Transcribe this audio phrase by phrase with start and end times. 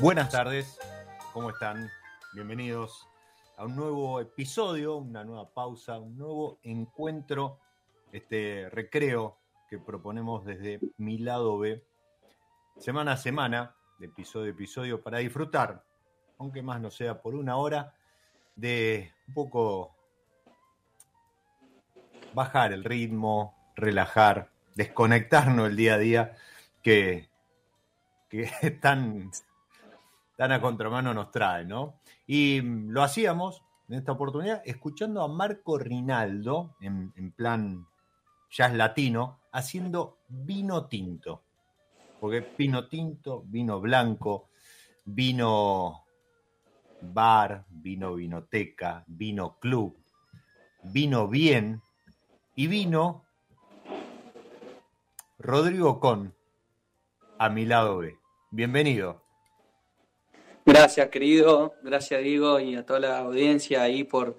[0.00, 0.78] Buenas tardes,
[1.32, 1.90] ¿cómo están?
[2.32, 3.08] Bienvenidos
[3.56, 7.58] a un nuevo episodio, una nueva pausa, un nuevo encuentro,
[8.12, 9.38] este recreo
[9.68, 11.84] que proponemos desde mi lado B,
[12.78, 15.82] semana a semana, de episodio a episodio, para disfrutar,
[16.38, 17.92] aunque más no sea por una hora,
[18.54, 19.96] de un poco
[22.34, 26.36] bajar el ritmo, relajar, desconectarnos el día a día,
[26.84, 27.28] que,
[28.28, 29.32] que es tan
[30.38, 31.98] tan a contramano nos trae, ¿no?
[32.24, 37.84] Y mm, lo hacíamos en esta oportunidad escuchando a Marco Rinaldo, en, plan
[38.48, 41.42] jazz latino, haciendo vino tinto.
[42.20, 44.48] Porque vino tinto, vino blanco,
[45.04, 46.04] vino
[47.00, 49.96] bar, vino vinoteca, vino club,
[50.84, 51.82] vino bien
[52.54, 53.24] y vino
[55.40, 56.32] Rodrigo Con
[57.38, 58.16] a mi lado B.
[58.52, 59.27] Bienvenido.
[60.68, 61.76] Gracias, querido.
[61.82, 64.36] Gracias, Diego, y a toda la audiencia ahí por,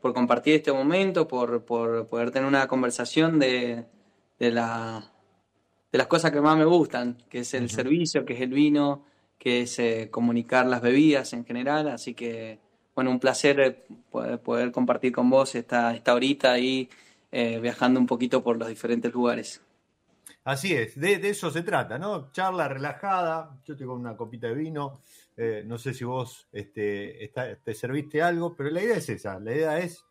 [0.00, 3.86] por compartir este momento, por, por poder tener una conversación de,
[4.40, 5.12] de, la,
[5.92, 9.04] de las cosas que más me gustan, que es el servicio, que es el vino,
[9.38, 11.88] que es eh, comunicar las bebidas en general.
[11.90, 12.58] Así que,
[12.96, 16.88] bueno, un placer eh, poder, compartir con vos esta, esta horita ahí
[17.30, 19.62] eh, viajando un poquito por los diferentes lugares.
[20.42, 22.32] Así es, de, de, eso se trata, ¿no?
[22.32, 25.02] Charla relajada, yo tengo una copita de vino,
[25.40, 29.52] eh, no sé si vos este, te serviste algo, pero la idea es esa, la
[29.52, 30.04] idea es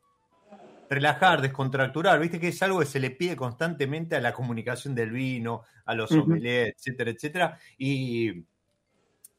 [0.90, 5.12] relajar, descontracturar, viste que es algo que se le pide constantemente a la comunicación del
[5.12, 8.46] vino, a los sommeliers, etcétera, etcétera, y,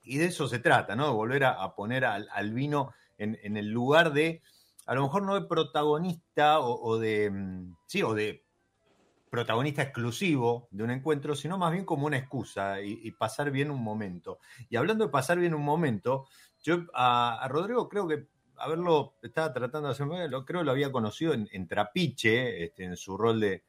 [0.05, 1.15] de eso se trata, ¿no?
[1.15, 4.43] Volver a, poner al, vino en, el lugar de,
[4.85, 8.45] a lo mejor no de protagonista o, o de, mm, sí, o de
[9.31, 13.83] protagonista exclusivo de un encuentro, sino más bien como una excusa y, pasar bien un
[13.83, 14.39] momento.
[14.69, 16.27] Y hablando de pasar bien un momento,
[16.63, 18.27] yo a, Rodrigo creo que
[18.57, 22.97] haberlo, estaba tratando de hacer, lo, creo que lo había conocido en, Trapiche, este, en
[22.97, 23.63] su rol de,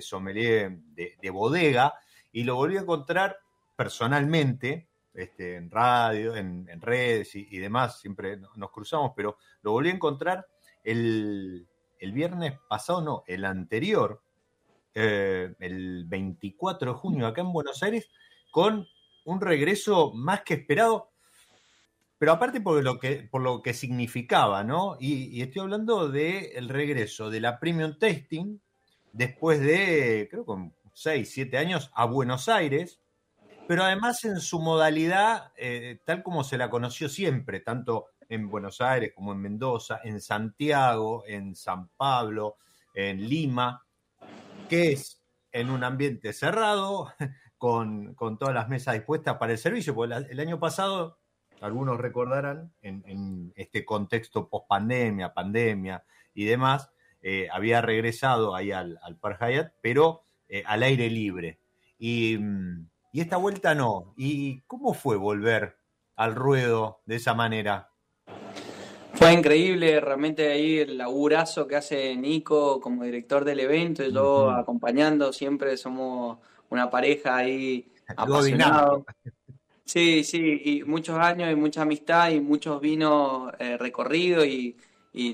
[0.00, 1.94] sommelier de, bodega,
[2.32, 3.38] y lo volví a encontrar
[3.76, 9.94] personalmente este, en radio, en, redes y, demás, siempre nos cruzamos, pero lo volví a
[9.94, 10.46] encontrar
[10.84, 11.68] el,
[12.12, 14.22] viernes pasado, no, el anterior,
[14.94, 18.10] eh, el 24 de junio acá en Buenos Aires,
[18.50, 18.86] con
[19.24, 21.10] un regreso más que esperado,
[22.18, 24.96] pero aparte por lo que, por lo que significaba, ¿no?
[25.00, 28.58] Y, estoy hablando del regreso de la Premium Testing
[29.12, 33.00] después de, creo, con 6, 7 años a Buenos Aires,
[33.66, 38.80] pero además en su modalidad eh, tal como se la conoció siempre, tanto en Buenos
[38.80, 42.56] Aires como en Mendoza, en Santiago, en San Pablo,
[42.94, 43.84] en Lima,
[44.72, 45.20] que es
[45.52, 47.12] en un ambiente cerrado,
[47.58, 51.18] con, todas las mesas dispuestas para el servicio, porque el año pasado,
[51.60, 56.02] algunos recordarán, en, este contexto post-pandemia, pandemia
[56.32, 56.90] y demás,
[57.20, 61.60] eh, había regresado ahí al, al Park pero eh, al aire libre.
[61.98, 62.38] Y,
[63.12, 64.14] y esta vuelta no.
[64.16, 65.76] ¿Y cómo fue volver
[66.16, 67.91] al ruedo de esa manera?
[69.22, 74.50] Fue increíble, realmente ahí el laburazo que hace Nico como director del evento y yo
[74.50, 76.38] acompañando, siempre somos
[76.70, 77.86] una pareja ahí
[78.16, 79.00] apasionada.
[79.84, 84.76] Sí, sí, y muchos años y mucha amistad y muchos vinos eh, recorridos y,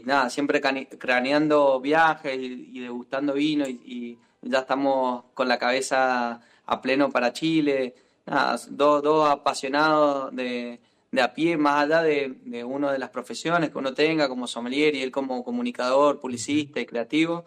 [0.05, 7.08] nada, siempre craneando viajes y, degustando vino y, ya estamos con la cabeza a pleno
[7.08, 7.94] para Chile.
[8.26, 10.79] Nada, dos, dos apasionados de,
[11.10, 14.46] de a pie, más allá de, de una de las profesiones que uno tenga como
[14.46, 17.44] sommelier y él como comunicador, publicista y creativo,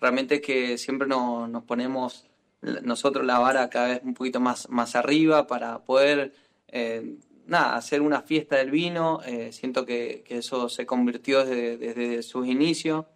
[0.00, 2.26] realmente es que siempre nos, ponemos
[2.60, 6.32] nosotros la vara cada vez un poquito más, más arriba para poder
[6.68, 7.16] eh,
[7.46, 9.20] nada, hacer una fiesta del vino.
[9.24, 13.06] Eh, siento que, que, eso se convirtió desde, desde sus inicios,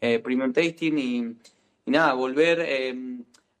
[0.00, 2.94] eh, Premium Tasting, y, nada, volver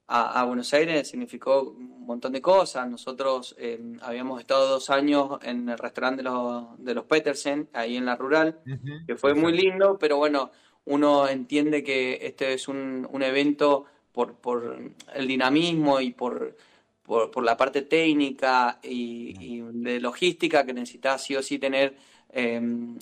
[0.08, 2.88] a, a, Buenos Aires significó un montón de cosas.
[2.88, 7.96] Nosotros eh, habíamos estado dos años en el restaurante de los, de los Petersen, ahí
[7.96, 8.60] en la rural,
[9.06, 10.50] que fue muy lindo, pero bueno,
[10.84, 14.78] uno entiende que este es un, un evento por, por,
[15.14, 16.56] el dinamismo y por,
[17.02, 21.96] por, la parte técnica y, de logística que necesitas sí o sí tener
[22.28, 22.98] em,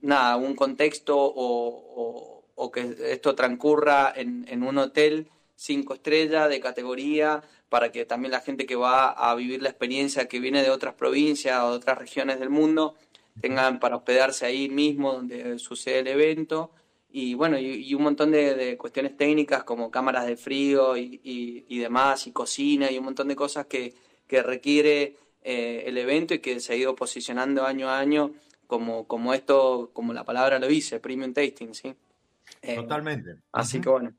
[0.00, 6.58] nada, un contexto o, o, que esto transcurra en, en un hotel cinco estrellas de
[6.58, 7.42] categoría
[7.72, 10.92] para que también la gente que va a vivir la experiencia que viene de otras
[10.92, 12.96] provincias o de otras regiones del mundo
[13.40, 16.72] tengan para hospedarse ahí mismo donde sucede el evento
[17.08, 22.32] y bueno, y, un montón de, cuestiones técnicas como cámaras de frío y, demás, y
[22.32, 23.94] cocina y un montón de cosas que,
[24.26, 28.34] que requiere eh, el evento y que se ha ido posicionando año a año
[28.66, 31.94] como, como esto, como la palabra lo dice, premium tasting, ¿sí?
[32.60, 33.36] Eh, Totalmente.
[33.50, 34.14] Así que bueno.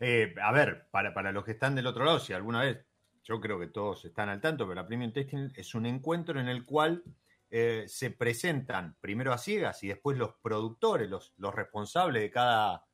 [0.00, 2.84] Eh, a ver, para, para los que están del otro lado, si alguna vez,
[3.22, 6.48] yo creo que todos están al tanto, pero la Premium Testing es un encuentro en
[6.48, 7.02] el cual
[7.50, 12.84] eh, se presentan primero a ciegas y después los productores, los, los responsables de cada,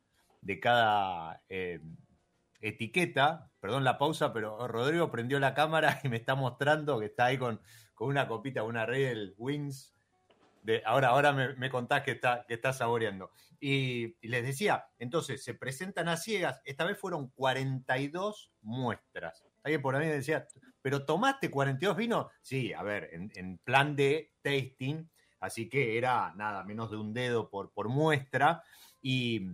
[0.41, 1.81] de cada eh,
[2.61, 3.51] etiqueta.
[3.61, 7.39] Perdón la pausa, pero Rodrigo prendió la cámara y me está mostrando que está ahí
[7.39, 7.61] con,
[7.95, 9.95] con una copita, una Red Wings
[10.85, 13.31] ahora, ahora me, contás que está, que está saboreando.
[13.61, 19.45] Y, les decía, entonces se presentan a ciegas, esta vez fueron 42 muestras.
[19.63, 20.47] Alguien por ahí me decía,
[20.81, 22.27] ¿pero tomaste 42 vinos?
[22.41, 25.09] Sí, a ver, en, plan de tasting,
[25.41, 28.63] así que era nada, menos de un dedo por, por muestra.
[29.03, 29.51] Y,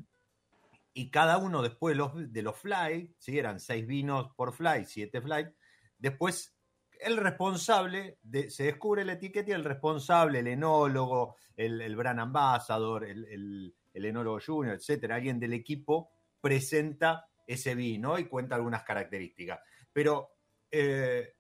[0.93, 3.39] y cada uno después de los, de los fly, ¿sí?
[3.39, 5.47] eran seis vinos por fly, siete fly,
[5.99, 6.56] después
[7.01, 13.05] el responsable, se descubre la etiqueta y el responsable, el enólogo, el, el brand ambassador,
[13.05, 16.11] el, el, enólogo junior, etcétera, alguien del equipo
[16.41, 19.61] presenta ese vino y cuenta algunas características.
[19.93, 20.37] Pero
[20.71, 21.35] eh,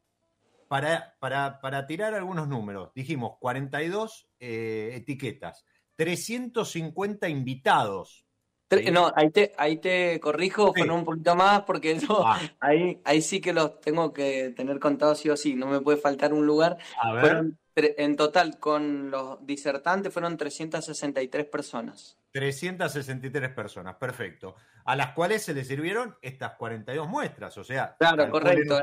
[0.68, 5.64] para, para, para, tirar algunos números, dijimos 42 eh, etiquetas,
[5.96, 8.25] 350 invitados
[8.92, 12.40] no, ahí te, ahí te corrijo con un poquito más porque ah.
[12.60, 15.98] ahí, ahí sí que los tengo que tener contados sí o sí, no me puede
[15.98, 16.76] faltar un lugar.
[17.74, 22.18] en total, con los disertantes fueron 363 personas.
[22.32, 24.56] 363 personas, perfecto.
[24.84, 27.96] A las cuales se les sirvieron estas 42 muestras, o sea.
[27.98, 28.80] Claro, correcto.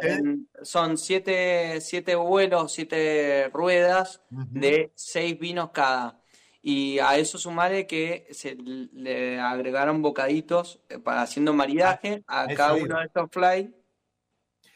[0.64, 6.20] son 7 siete, vuelos, 7 ruedas de 6 vinos cada.
[6.66, 12.76] Y a eso sumaré que se le agregaron bocaditos eh, para haciendo maridaje a cada
[12.76, 13.76] uno de estos fly.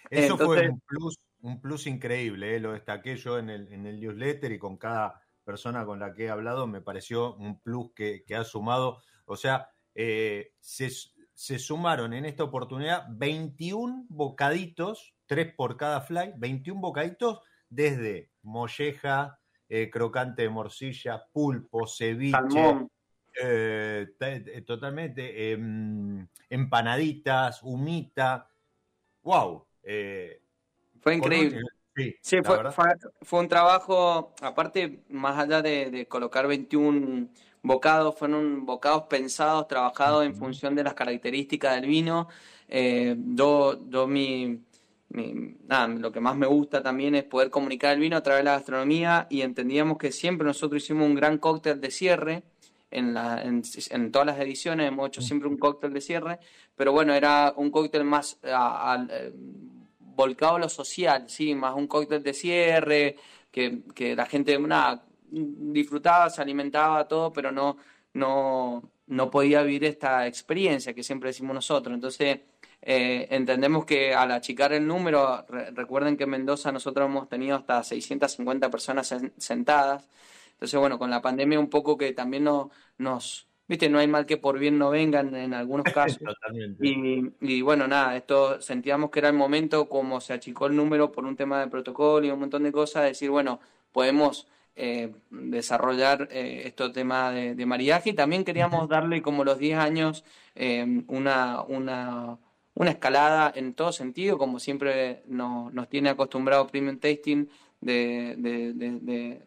[0.10, 4.02] Eso fue un plus, un plus increíble, eh, lo destaqué yo en el, en el
[4.02, 8.26] newsletter y con cada persona con la que he hablado me pareció un plus que,
[8.36, 9.02] ha sumado.
[9.26, 10.90] O sea, eh, se,
[11.34, 17.40] se, sumaron en esta oportunidad 21 bocaditos, tres por cada fly, 21 bocaditos
[17.70, 19.40] desde molleja,
[19.70, 22.88] eh, crocante de morcilla, pulpo, ceviche,
[23.42, 24.08] eh,
[24.66, 28.50] totalmente, em, empanaditas, humita.
[29.24, 29.66] ¡Wow!
[31.00, 31.62] fue increíble.
[32.22, 37.30] Sí, fue, un trabajo, aparte, más allá de, colocar 21
[37.64, 42.28] bocados, fueron bocados pensados, trabajados en función de las características del vino.
[42.68, 44.64] Eh, yo, yo mi,
[45.10, 48.54] lo que más me gusta también es poder comunicar el vino a través de la
[48.54, 52.44] gastronomía y entendíamos que siempre nosotros hicimos un gran cóctel de cierre.
[52.90, 56.40] En, la, en, todas las ediciones hemos hecho siempre un cóctel de cierre,
[56.74, 59.34] pero bueno, era un cóctel más eh,
[60.00, 63.18] volcado a lo social, sí, más un cóctel de cierre,
[63.52, 64.58] que, la gente
[65.30, 67.78] disfrutaba, se alimentaba, todo, pero no,
[68.14, 71.94] no, no podía vivir esta experiencia que siempre decimos nosotros.
[71.94, 72.40] Entonces,
[72.82, 77.84] eh, entendemos que al achicar el número, recuerden que en Mendoza nosotros hemos tenido hasta
[77.84, 80.08] 650 personas sentadas.
[80.54, 82.68] Entonces, bueno, con la pandemia un poco que también nos,
[82.98, 86.22] nos viste, no hay mal que por bien no vengan en algunos casos.
[86.82, 91.12] y, y, bueno, nada, esto sentíamos que era el momento, como se achicó el número
[91.12, 93.60] por un tema de protocolo y un montón de cosas, decir, bueno,
[93.92, 94.48] podemos
[94.80, 100.24] eh, desarrollar eh, estos temas de, mariaje y también queríamos darle como los 10 años
[100.54, 102.38] eh, una, una,
[102.78, 107.50] una escalada en todo sentido, como siempre nos, nos tiene acostumbrado Premium Tasting.
[107.80, 108.74] De, de,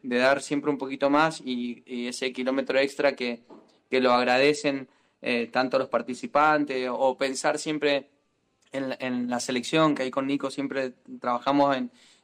[0.05, 3.43] de, dar siempre un poquito más y ese kilómetro extra que,
[3.91, 4.89] que lo agradecen
[5.21, 8.09] eh, tanto los participantes o pensar siempre
[8.73, 11.77] en, la selección, que ahí con Nico siempre trabajamos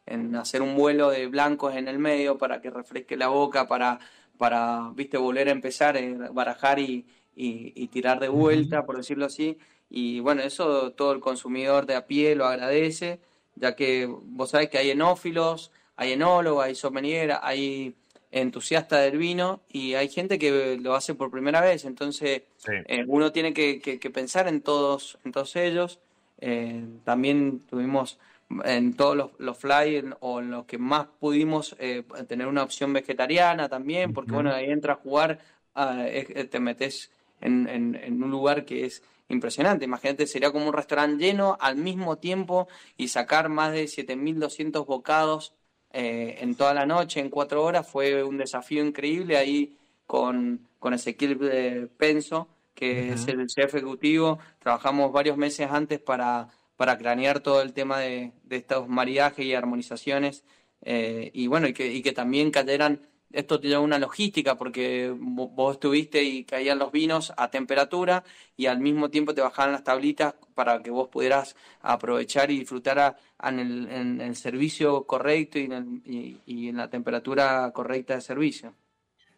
[0.07, 3.99] en, hacer un vuelo de blancos en el medio para que refresque la boca, para,
[4.39, 9.59] para viste, volver a empezar, eh, barajar y, y, tirar de vuelta, por decirlo así.
[9.89, 13.21] Y bueno, eso todo el consumidor de a pie lo agradece,
[13.55, 17.95] ya que vos sabés que hay enófilos, hay enólogos, hay sommelier, hay
[18.31, 23.33] entusiasta del vino y hay gente que lo hace por primera vez, entonces eh, uno
[23.33, 26.01] tiene que, pensar en todos, en todos ellos.
[26.39, 28.19] Eh, también tuvimos
[28.65, 32.93] en todos los, los flyers o en los que más pudimos eh, tener una opción
[32.93, 35.39] vegetariana también, porque bueno, ahí entra a jugar,
[35.75, 39.85] te metes en, en, un lugar que es impresionante.
[39.85, 45.55] Imagínate, sería como un restaurante lleno al mismo tiempo y sacar más de 7.200 bocados
[45.91, 50.95] eh, en toda la noche, en cuatro horas, fue un desafío increíble ahí con, con
[50.95, 54.39] Ezequiel eh, Penso, que es el chef ejecutivo.
[54.59, 59.55] Trabajamos varios meses antes para, para cranear todo el tema de, de estos mariajes y
[59.55, 60.45] armonizaciones.
[60.83, 63.01] Eh, y bueno, y que, y que también cayeran
[63.37, 68.25] esto lleva una logística porque vos estuviste y caían los vinos a temperatura
[68.57, 73.17] y al mismo tiempo te bajaban las tablitas para que vos pudieras aprovechar y disfrutar
[73.43, 76.03] en, el, servicio correcto y en,
[76.47, 78.75] y, en, la temperatura correcta de servicio.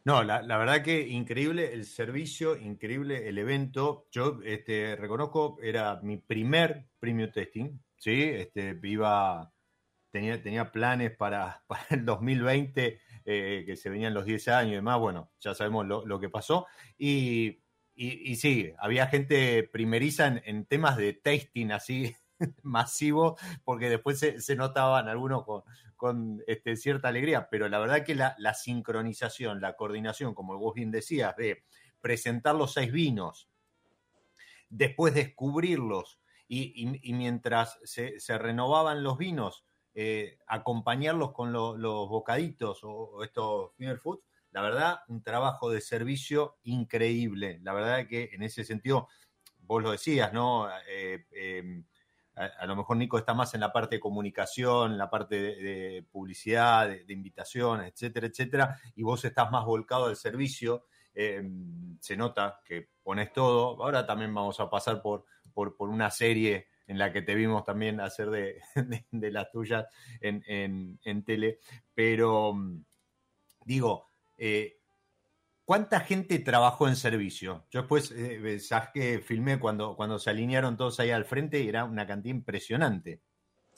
[0.05, 4.07] No, la, verdad que increíble el servicio, increíble el evento.
[4.12, 8.23] Yo este, reconozco, era mi primer premium testing, ¿sí?
[8.23, 9.52] Este, iba,
[10.12, 14.76] tenía, tenía planes para, para el 2020 eh, que se venían los 10 años y
[14.76, 16.66] demás, bueno, ya sabemos lo, que pasó.
[16.97, 17.61] Y,
[17.94, 22.16] y, sí, había gente primeriza en, temas de tasting así
[22.62, 25.44] masivo, porque después se, notaban algunos
[25.94, 30.90] con, este, cierta alegría, pero la verdad que la, sincronización, la coordinación, como vos bien
[30.90, 31.64] decías, de
[32.00, 33.50] presentar los seis vinos,
[34.70, 36.18] después descubrirlos
[36.49, 39.66] y, mientras se, se, renovaban los vinos,
[40.00, 46.59] eh, acompañarlos con los bocaditos o, estos finger foods, la verdad, un trabajo de servicio
[46.62, 47.59] increíble.
[47.64, 49.09] La verdad que en ese sentido,
[49.59, 50.69] vos lo decías, ¿no?
[50.88, 51.85] Eh, em,
[52.37, 56.07] a, lo mejor Nico está más en la parte de comunicación, en la parte de,
[56.12, 60.85] publicidad, de, invitaciones, etcétera, etcétera, y vos estás más volcado al servicio.
[61.12, 63.83] Em, se nota que pones todo.
[63.83, 67.64] Ahora también vamos a pasar por, por, por una serie en la que te vimos
[67.64, 68.61] también hacer de,
[69.30, 69.87] las tuyas
[70.21, 71.61] en, en, tele.
[71.95, 72.85] Pero mm,
[73.64, 74.80] digo, eh,
[75.64, 77.66] ¿cuánta gente trabajó en servicio?
[77.71, 81.68] Yo después, eh, sabes que filmé cuando, cuando se alinearon todos ahí al frente y
[81.68, 83.23] era una cantidad impresionante.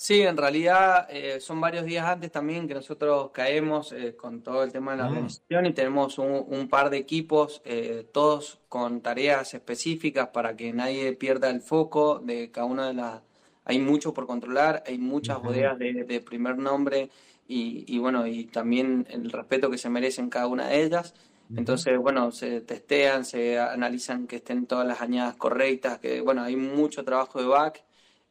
[0.02, 4.64] Sí, en realidad eh, son varios días antes también que nosotros caemos eh, con todo
[4.64, 5.08] el tema de la ah.
[5.08, 11.12] organización y tenemos un, par de equipos, eh, todos con tareas específicas para que nadie
[11.12, 13.20] pierda el foco de cada una de las...
[13.66, 17.10] Hay mucho por controlar, hay muchas bodegas de, primer nombre
[17.46, 21.14] y, bueno, y también el respeto que se merecen cada una de ellas.
[21.54, 26.56] Entonces, bueno, se testean, se analizan que estén todas las añadas correctas, que bueno, hay
[26.56, 27.84] mucho trabajo de back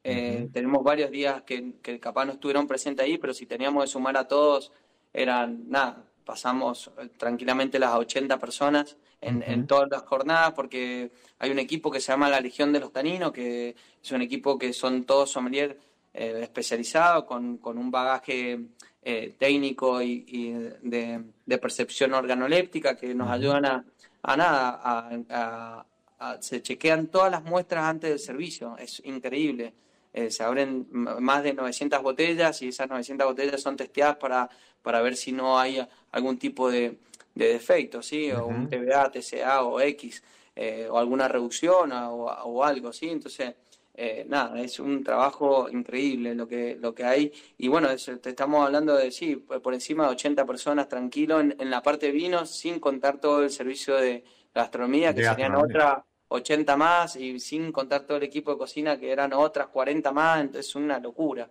[0.03, 3.89] Eh, tenemos varios días que, que capaz no estuvieron presentes ahí, pero si teníamos que
[3.89, 4.71] sumar a todos,
[5.13, 11.49] eran, nada, pasamos eh, tranquilamente las 80 personas en, en, todas las jornadas, porque hay
[11.49, 14.71] un equipo que se llama la Legión de los Taninos, que es un equipo que
[14.71, 15.77] son todos sommelier
[16.13, 18.59] eh, especializados, con, con, un bagaje
[19.01, 20.51] eh, técnico y, y
[20.87, 23.85] de, de, percepción organoléptica, que nos ayudan a,
[24.21, 25.85] a nada, a, a,
[26.19, 29.73] a, se chequean todas las muestras antes del servicio, es increíble.
[30.13, 34.49] Eh, se abren más de 900 botellas y esas 900 botellas son testeadas para,
[34.81, 36.97] para ver si no hay algún tipo de,
[37.35, 38.31] de defecto, ¿sí?
[38.31, 40.23] O un TBA, TCA o X,
[40.55, 43.09] eh, o alguna reducción o, o, algo, ¿sí?
[43.09, 43.53] Entonces,
[43.93, 47.31] eh, nada, es un trabajo increíble lo que, lo que hay.
[47.57, 51.55] Y bueno, es, te estamos hablando de, sí, por encima de 80 personas tranquilo en,
[51.59, 54.23] en la parte de vinos, sin contar todo el servicio de
[54.53, 58.97] gastronomía, que de serían otra 80 más y sin contar todo el equipo de cocina
[58.97, 61.49] que eran otras 40 más, entonces es una locura.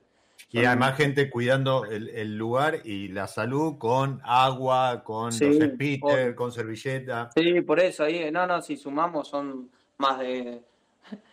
[0.51, 5.57] Y además gente cuidando el, el, lugar y la salud con agua, con sí, los
[5.75, 7.31] speakers, con servilleta.
[7.35, 9.69] Sí, por eso, ahí, no, no, si sumamos son
[9.99, 10.63] más de,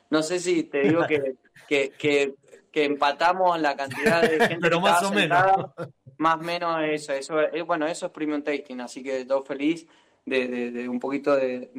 [0.10, 1.36] no sé si te digo que,
[1.68, 2.34] que, que,
[2.72, 5.94] que empatamos la cantidad de gente Pero más o sentada, menos.
[6.18, 9.88] Más o menos eso, eso, eh, bueno, eso es premium tasting, así que todo feliz
[10.26, 11.70] de, de, de un poquito de,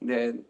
[0.00, 0.44] de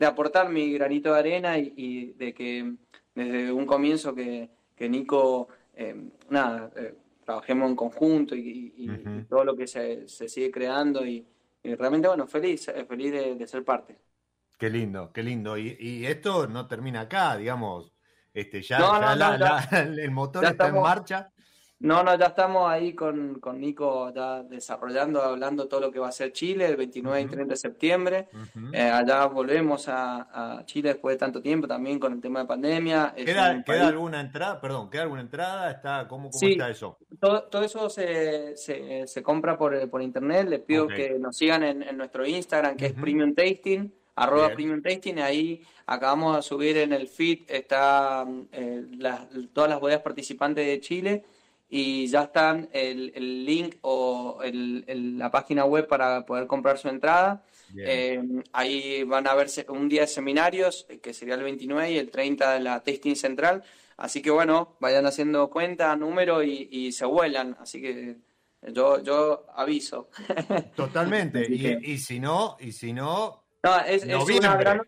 [0.00, 2.72] de aportar mi granito de arena y, y, de que
[3.14, 5.94] desde un comienzo que, que Nico, eh,
[6.30, 9.28] nada, eh, trabajemos en conjunto y, y uh -huh.
[9.28, 11.26] todo lo que se, se sigue creando y,
[11.62, 13.98] realmente, bueno, feliz, eh, feliz de, de, ser parte.
[14.58, 15.58] Qué lindo, qué lindo.
[15.58, 17.92] Y, esto no termina acá, digamos,
[18.32, 21.30] este, ya, no, ya no, la, no, ya, la, el motor está estamos, en marcha.
[21.80, 26.08] No, no, ya estamos ahí con, con Nico ya desarrollando, hablando todo lo que va
[26.08, 27.26] a ser Chile el 29 uh -huh.
[27.26, 28.28] y 30 de septiembre.
[28.34, 28.74] Uh -huh.
[28.74, 32.46] eh, allá volvemos a, a, Chile después de tanto tiempo también con el tema de
[32.46, 33.14] pandemia.
[33.16, 34.60] ¿Queda, ¿queda alguna entrada?
[34.60, 35.70] Perdón, ¿queda alguna entrada?
[35.70, 36.98] ¿Está, ¿Cómo, cómo sí, está eso?
[37.18, 40.48] Todo, todo eso se, se, se, compra por, por internet.
[40.50, 40.96] Les pido okay.
[40.96, 42.94] que nos sigan en, en, nuestro Instagram, que uh -huh.
[42.94, 44.56] es Premium Tasting arroba Bien.
[44.56, 50.02] Premium Tasting, ahí acabamos de subir en el feed, está eh, las, todas las bodegas
[50.02, 51.24] participantes de Chile
[51.72, 56.78] y ya están el, el link o el, el, la página web para poder comprar
[56.78, 57.44] su entrada.
[57.78, 58.20] Eh,
[58.52, 62.10] ahí van a verse un día de seminarios, eh, que sería el 29 y el
[62.10, 63.62] 30 de la Tasting Central.
[63.96, 67.56] Así que bueno, vayan haciendo cuenta, número y, y se vuelan.
[67.60, 68.16] Así que
[68.72, 70.08] yo, yo aviso.
[70.74, 71.46] Totalmente.
[71.48, 74.82] y, y, si no, y si no, no es, es una gran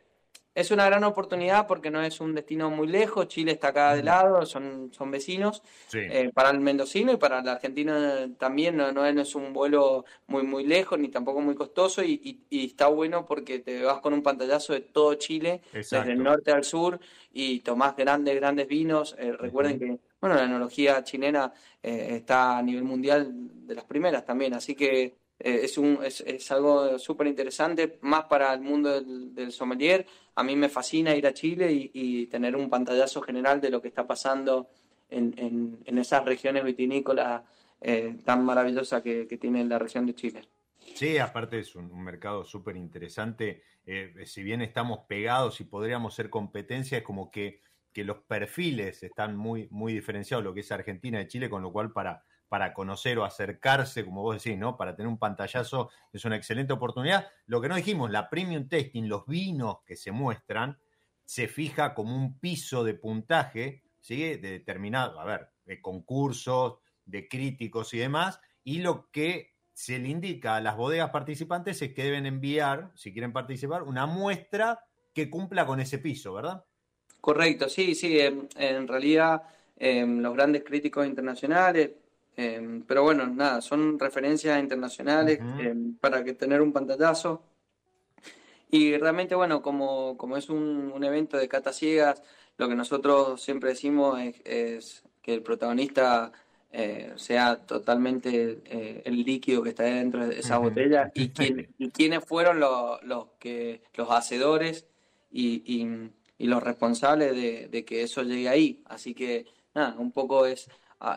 [0.55, 4.03] es una gran oportunidad porque no es un destino muy lejos, Chile está acá de
[4.03, 5.99] lado, son, son vecinos, sí.
[6.01, 7.95] eh, para el mendocino y para el argentino
[8.39, 12.41] también no, no, es un vuelo muy muy lejos ni tampoco muy costoso y, y,
[12.51, 16.09] y, está bueno porque te vas con un pantallazo de todo Chile, Exacto.
[16.09, 17.01] desde el norte al sur
[17.33, 19.99] y tomás grandes, grandes vinos, eh, recuerden uh -huh.
[19.99, 23.33] que bueno, la enología chilena eh, está a nivel mundial
[23.67, 28.27] de las primeras también, así que eh, es, un, es, es algo súper interesante, más
[28.27, 30.07] para el mundo del, del, sommelier.
[30.37, 33.83] A mí me fascina ir a Chile y, y, tener un pantallazo general de lo
[33.83, 34.69] que está pasando
[35.11, 37.43] en, en, en esas regiones vitinícolas
[37.81, 40.43] eh, tan maravillosas que, que, tiene la región de Chile.
[40.95, 43.65] Sí, aparte es un, un mercado súper interesante.
[43.85, 49.03] Eh, si bien estamos pegados y podríamos ser competencia, es como que, que los perfiles
[49.03, 52.75] están muy, muy diferenciados, lo que es Argentina y Chile, con lo cual para para
[52.75, 54.77] conocer o acercarse, como vos decís, ¿no?
[54.77, 57.27] Para tener un pantallazo es una excelente oportunidad.
[57.47, 60.79] Lo que no dijimos, la premium testing, los vinos que se muestran,
[61.25, 64.19] se fija como un piso de puntaje, ¿sí?
[64.37, 66.75] De determinado, a ver, de concursos,
[67.07, 71.95] de críticos y demás, y lo que se le indica a las bodegas participantes es
[71.95, 74.85] que deben enviar, si quieren participar, una muestra
[75.15, 76.67] que cumpla con ese piso, ¿verdad?
[77.19, 79.43] Correcto, sí, sí, en, realidad
[79.79, 81.93] eh, los grandes críticos internacionales,
[82.37, 85.67] eh, pero bueno, nada, son referencias internacionales uh -huh.
[85.67, 87.43] eh, para que tener un pantallazo.
[88.71, 92.23] Y realmente, bueno, como, como es un, un, evento de cata ciegas,
[92.57, 96.33] lo que nosotros siempre decimos es, es que el protagonista
[96.75, 100.69] eh, sea totalmente eh, el líquido que está dentro de esa uh -huh.
[100.71, 104.87] botella y, quién, y quiénes fueron los, los, que, los hacedores
[105.31, 108.83] y, y, y los responsables de, de que eso llegue ahí.
[108.87, 110.71] Así que, nada, un poco es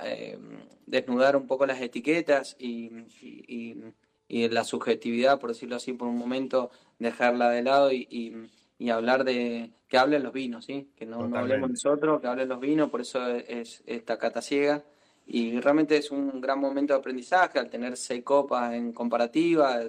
[0.04, 0.38] eh,
[0.86, 3.84] desnudar un poco las etiquetas y, y,
[4.28, 9.24] y, la subjetividad, por decirlo así, por un momento, dejarla de lado y, y hablar
[9.24, 10.90] de que hablen los vinos, ¿sí?
[10.96, 14.84] que no, no, hablemos nosotros, que hablen los vinos, por eso es esta cata ciega.
[15.28, 19.80] Y realmente es un gran momento de aprendizaje al tener seis copas en comparativa.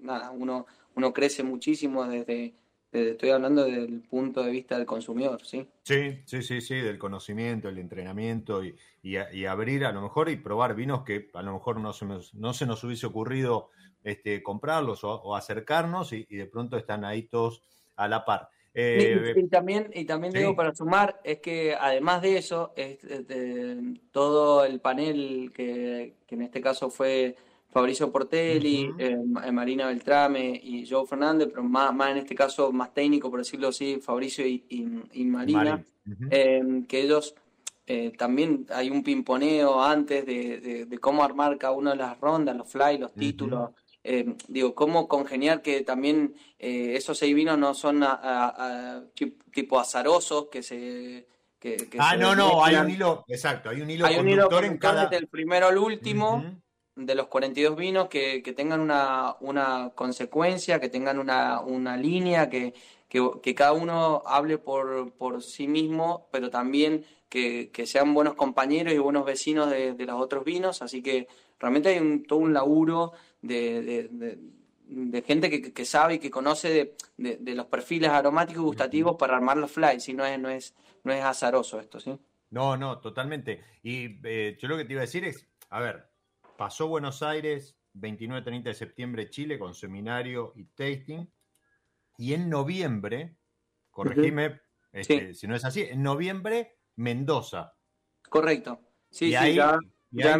[0.00, 2.54] Nada, uno, uno crece muchísimo desde,
[2.92, 5.66] estoy hablando del punto de vista del consumidor, ¿sí?
[5.82, 10.36] Sí, sí, sí, sí, del conocimiento, el entrenamiento y, y, abrir a lo mejor y
[10.36, 13.70] probar vinos que a lo mejor no se nos, no se nos hubiese ocurrido
[14.02, 17.62] este, comprarlos o, acercarnos y, de pronto están ahí todos
[17.96, 18.48] a la par.
[18.72, 22.72] Eh, y, también, y también digo para sumar, es que además de eso,
[24.12, 27.36] todo el panel que, que en este caso fue
[27.70, 29.16] Fabricio Portelli, eh,
[29.52, 33.68] Marina Beltrame y Joe Fernández, pero más, más en este caso más técnico, por decirlo
[33.68, 35.82] así, Fabricio y, Marina,
[36.30, 37.34] eh, que ellos
[37.86, 42.68] eh, también hay un pimponeo antes de, cómo armar cada una de las rondas, los
[42.68, 43.70] fly, los títulos.
[44.48, 48.04] digo, cómo congeniar que también esos seis vinos no son
[49.52, 51.28] tipo azarosos, que se...
[52.00, 55.04] ah, no, no, hay un hilo, exacto, hay un hilo conductor en cada...
[55.04, 56.60] Desde el primero al último
[57.00, 62.74] de los 42 vinos que, tengan una, una, consecuencia, que tengan una, una línea, que,
[63.08, 68.98] que, cada uno hable por, por sí mismo, pero también que, sean buenos compañeros y
[68.98, 70.82] buenos vecinos de, los otros vinos.
[70.82, 71.26] Así que
[71.58, 74.08] realmente hay un, todo un laburo de,
[74.86, 79.56] de, gente que, sabe y que conoce de, los perfiles aromáticos y gustativos para armar
[79.56, 82.18] los flies, y no es, no es, no es azaroso esto, ¿sí?
[82.50, 83.62] No, no, totalmente.
[83.82, 86.09] Y eh, yo lo que te iba a decir es, a ver,
[86.60, 91.26] pasó Buenos Aires, 29-30 de septiembre Chile con seminario y tasting.
[92.18, 93.38] Y en noviembre,
[93.90, 94.60] corregime
[94.92, 97.72] este, si no es así, en noviembre Mendoza.
[98.28, 98.78] Correcto.
[99.08, 99.58] Sí, y ahí,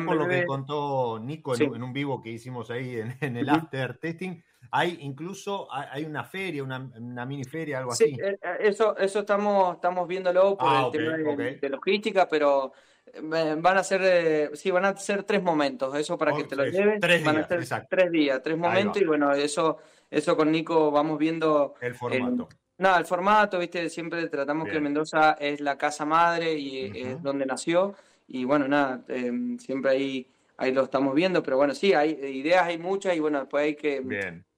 [0.04, 4.42] por lo que contó Nico en, un vivo que hicimos ahí en, el after testing,
[4.72, 8.14] hay incluso hay una feria, una, mini feria, algo así.
[8.14, 12.74] Sí, eh, eh, eso, eso estamos, estamos viéndolo por ah, el tema de, logística, pero
[13.22, 16.64] Van a ser, eh, sí, van a ser tres momentos, eso para que te lo
[16.64, 17.00] lleves.
[17.00, 19.78] Tres van días, a ser tres días, tres momentos y bueno, eso,
[20.10, 21.74] eso con Nico vamos viendo.
[21.80, 22.48] El formato.
[22.78, 27.46] no, el formato, viste, siempre tratamos que Mendoza es la casa madre y es donde
[27.46, 27.94] nació
[28.32, 32.64] y bueno, nada, em, siempre ahí, ahí lo estamos viendo, pero bueno, sí, hay ideas,
[32.64, 34.04] hay muchas y bueno, después hay que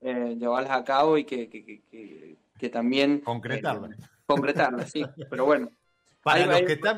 [0.03, 3.21] eh, llevarlas a cabo y que, que, que, también...
[3.21, 3.93] Concretarlas.
[3.93, 5.71] Eh, concretarlas, sí, pero bueno.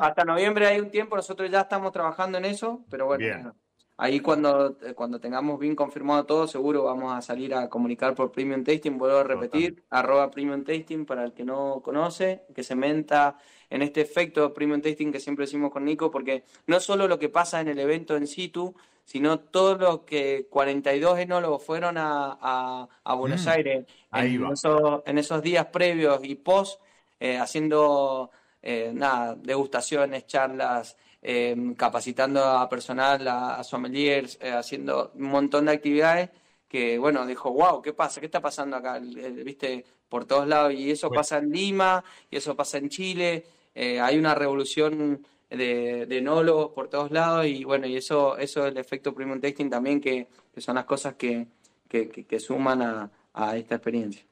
[0.00, 3.54] Hasta noviembre hay un tiempo, nosotros ya estamos trabajando en eso, pero bueno,
[3.96, 8.32] ahí cuando, eh, cuando tengamos bien confirmado todo, seguro vamos a salir a comunicar por
[8.32, 12.74] Premium Tasting, vuelvo a repetir, arroba Premium Tasting para el que no conoce, que se
[12.74, 13.38] menta
[13.70, 17.28] en este efecto Premium Tasting que siempre decimos con Nico, porque no solo lo que
[17.28, 23.14] pasa en el evento en situ, sino todo lo que 42 enólogos fueron a, a,
[23.14, 26.80] Buenos mm, Aires en, Esos, en esos días previos y post,
[27.20, 28.30] eh, haciendo
[28.66, 35.72] eh, nada, degustaciones, charlas, em, capacitando a personal, a, sommeliers, eh, haciendo un montón de
[35.72, 36.30] actividades
[36.66, 38.20] que, bueno, dijo, wow, ¿qué pasa?
[38.20, 38.98] ¿Qué está pasando acá?
[38.98, 44.00] Viste, por todos lados, y eso pasa en Lima, y eso pasa en Chile, eh,
[44.00, 48.72] hay una revolución de, de enólogos por todos lados, y bueno, y eso, eso es
[48.72, 51.48] el efecto premium tasting también, que, son las cosas que,
[51.86, 54.24] que, suman a, a, esta experiencia.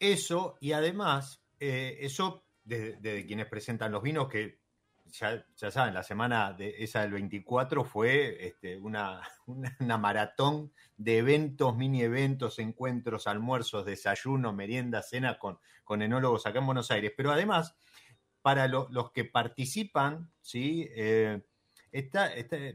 [0.00, 4.58] Eso, y además, eso desde, quienes presentan los vinos, que
[5.12, 11.76] ya, saben, la semana de esa del 24 fue este, una, una, maratón de eventos,
[11.76, 17.12] mini eventos, encuentros, almuerzos, desayuno, merienda, cena con, con enólogos acá en Buenos Aires.
[17.16, 17.76] Pero además,
[18.42, 20.88] para los que participan, ¿sí?
[20.90, 21.40] Eh,
[21.92, 22.30] está,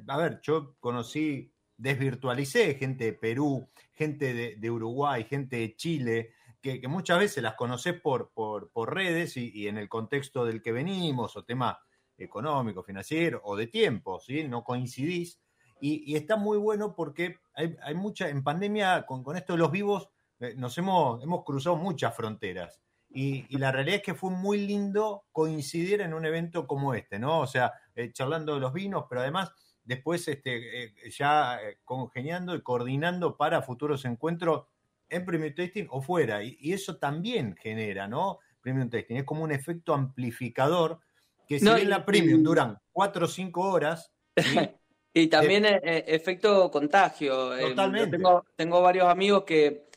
[0.08, 6.34] a ver, yo conocí, desvirtualicé gente de Perú, gente de, de Uruguay, gente de Chile,
[6.62, 11.36] que, muchas veces las conoces por, por, redes y, en el contexto del que venimos,
[11.36, 11.80] o tema
[12.18, 14.44] económico, financiero, o de tiempo, ¿sí?
[14.48, 15.42] No coincidís.
[15.80, 20.54] Y, está muy bueno porque hay, mucha, en pandemia, con, esto de los vivos, eh,
[20.56, 22.80] nos hemos, hemos cruzado muchas fronteras.
[23.10, 27.40] Y, la realidad es que fue muy lindo coincidir en un evento como este, ¿no?
[27.40, 29.52] O sea, eh, charlando de los vinos, pero además
[29.84, 34.68] después este, eh, ya congeniando y coordinando para futuros encuentros
[35.12, 36.44] en Premium Testing o fuera.
[36.44, 38.40] Y, eso también genera, ¿no?
[38.62, 39.18] Premium Testing.
[39.18, 41.00] Es como un efecto amplificador
[41.48, 44.12] que si en la Premium duran cuatro o cinco horas.
[45.14, 47.56] y también eh, eh, efecto contagio.
[47.56, 48.18] Eh, Totalmente.
[48.18, 49.88] tengo, tengo varios amigos que,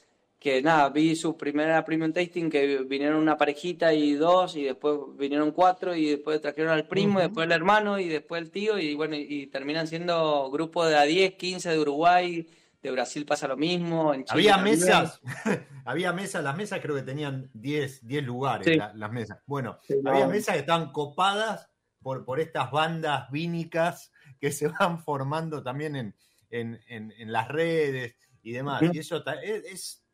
[0.44, 4.98] que nada, vi su primera Premium Tasting que vinieron una parejita y dos, y después
[5.16, 8.78] vinieron cuatro, y después trajeron al primo, y después el hermano, y después el tío,
[8.78, 12.46] y bueno, y, terminan siendo grupos de a 10, 15 de Uruguay,
[12.84, 14.12] de Brasil pasa lo mismo.
[14.28, 15.20] había mesas,
[15.86, 19.38] había mesas, las mesas creo que tenían 10, 10 lugares, las mesas.
[19.46, 21.70] Bueno, había mesas que estaban copadas
[22.02, 26.14] por, por estas bandas vínicas que se van formando también en,
[26.50, 28.82] en, en, las redes y demás.
[28.92, 30.04] Y eso es,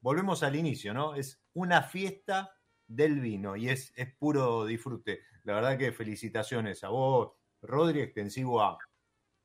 [0.00, 1.14] volvemos al inicio, ¿no?
[1.14, 2.54] Es una fiesta
[2.86, 5.22] del vino y es, es puro disfrute.
[5.44, 8.76] La verdad que felicitaciones a vos, Rodri, extensivo a,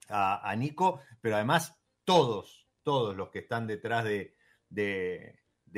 [0.09, 4.35] a, Nico, pero además todos, todos los que están detrás de,
[4.69, 5.35] de,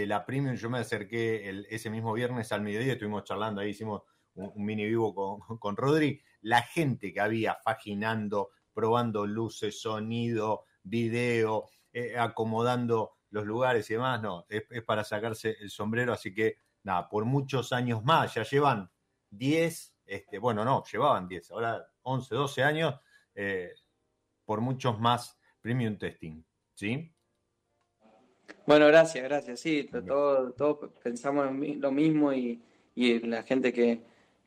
[0.08, 0.56] la Premium.
[0.56, 5.14] Yo me acerqué ese mismo viernes al mediodía, estuvimos charlando ahí, hicimos un, mini vivo
[5.14, 6.22] con, con, Rodri.
[6.42, 14.22] La gente que había faginando, probando luces, sonido, video, eh, acomodando los lugares y demás,
[14.22, 18.90] no, es, para sacarse el sombrero, así que nada, por muchos años más, ya llevan
[19.30, 22.96] 10, este, bueno, no, llevaban 10, ahora 11, 12 años,
[23.34, 23.74] eh,
[24.46, 26.44] por muchos más premium testing,
[26.76, 27.12] ¿sí?
[28.68, 31.48] Bueno, gracias, gracias, sí, todos pensamos
[31.80, 32.62] lo mismo y,
[32.94, 34.00] la gente que,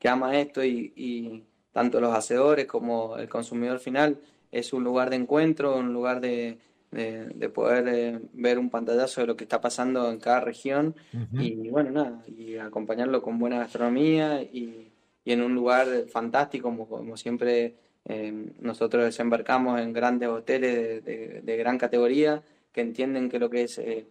[0.07, 5.75] ama esto y, tanto los hacedores como el consumidor final es un lugar de encuentro,
[5.75, 6.57] un lugar de,
[6.91, 10.95] de, poder eh, ver un pantallazo de lo que está pasando en cada región
[11.33, 14.85] y bueno, nada, y acompañarlo con buena gastronomía y,
[15.25, 17.75] en un lugar fantástico, como, como siempre
[18.11, 22.41] eh, nosotros desembarcamos en grandes hoteles de, gran categoría
[22.71, 24.07] que entienden que lo que es eh,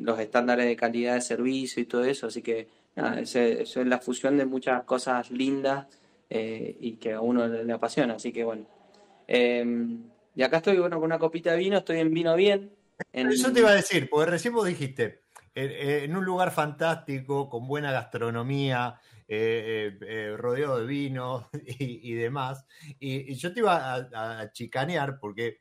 [0.00, 4.38] los estándares de calidad de servicio y todo eso, así que eso, es la fusión
[4.38, 5.86] de muchas cosas lindas
[6.30, 8.66] y que a uno le, apasiona, así que bueno.
[9.28, 12.72] Y acá estoy, bueno, con una copita de vino, estoy en vino bien.
[13.12, 15.20] Eso te iba a decir, porque recién vos dijiste,
[15.54, 18.98] en un lugar fantástico, con buena gastronomía,
[19.30, 22.66] eh, eh, rodeado de vino y, demás.
[22.98, 25.60] Y, yo te iba a, chicanear porque,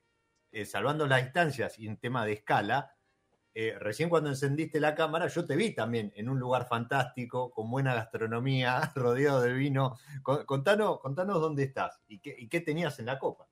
[0.51, 2.93] eh, salvando las distancias y en tema de escala,
[3.79, 7.95] recién cuando encendiste la cámara, yo te vi también en un lugar fantástico, con buena
[7.95, 9.97] gastronomía, rodeado de vino.
[10.23, 13.47] Contanos, contanos dónde estás y qué, y qué tenías en la copa.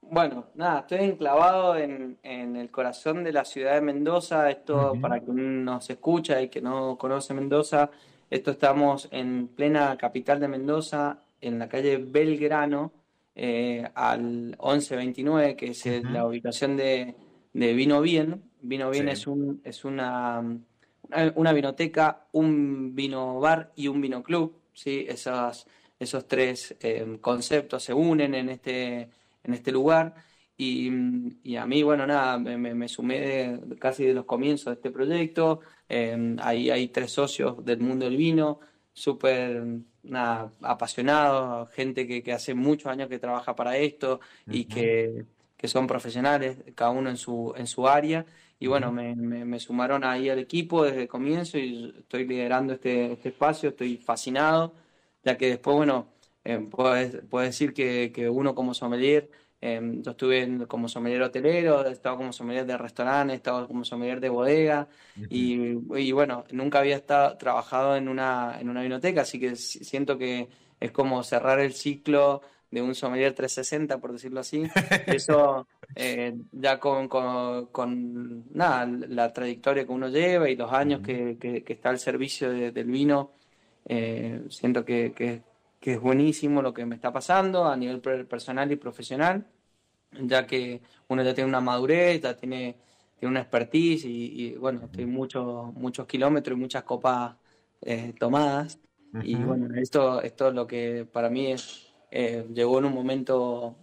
[0.00, 4.50] Bueno, nada, estoy enclavado en, el corazón de la ciudad de Mendoza.
[4.50, 7.90] Esto, para quien nos escucha y que no conoce Mendoza,
[8.30, 12.92] esto estamos en plena capital de Mendoza, en la calle Belgrano,
[13.34, 17.14] eh, al 1129, que es la ubicación de,
[17.52, 18.42] Vino Bien.
[18.60, 20.42] Vino Bien es, un, es una,
[21.34, 24.54] una, vinoteca, un vino bar y un vino club.
[24.72, 25.06] ¿sí?
[25.08, 25.66] Esas,
[25.98, 29.08] esos tres eh, conceptos se unen en este
[29.48, 30.14] en este lugar.
[30.56, 30.88] Y,
[31.56, 35.60] a mí, bueno, nada, me, sumé casi de los comienzos de este proyecto.
[35.88, 38.60] Em, ahí hay tres socios del mundo del vino,
[38.92, 39.62] súper
[40.62, 45.24] apasionados, gente que, hace muchos años que trabaja para esto y que,
[45.64, 48.24] son profesionales, cada uno en su, en su área.
[48.60, 53.28] Y bueno, me, sumaron ahí al equipo desde el comienzo y estoy liderando este, este
[53.30, 54.74] espacio, estoy fascinado,
[55.24, 56.08] ya que después, bueno,
[56.44, 56.94] eh, puedo,
[57.42, 62.32] decir que, que, uno como sommelier, em, yo estuve como sommelier hotelero, he estado como
[62.32, 64.88] sommelier de restaurante, he estado como sommelier de bodega
[65.28, 70.16] y, y, bueno, nunca había estado, trabajado en una, en una vinoteca, así que siento
[70.18, 70.48] que
[70.80, 74.62] es como cerrar el ciclo de un sommelier 360, por decirlo así.
[75.06, 81.00] Eso, eh, ya con, con, con, nada, la trayectoria que uno lleva y los años
[81.00, 83.32] que, que, está al servicio del vino,
[83.86, 85.42] eh, siento que, que,
[85.80, 89.46] que es buenísimo lo que me está pasando a nivel personal y profesional,
[90.22, 92.76] ya que uno ya tiene una madurez, ya tiene,
[93.18, 97.36] tiene una expertise y, bueno, estoy muchos muchos kilómetros y muchas copas
[97.82, 98.80] eh, tomadas.
[99.22, 103.76] Y bueno, esto, esto es lo que para mí es, eh, llegó en un momento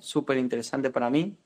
[0.00, 1.36] súper interesante para mí.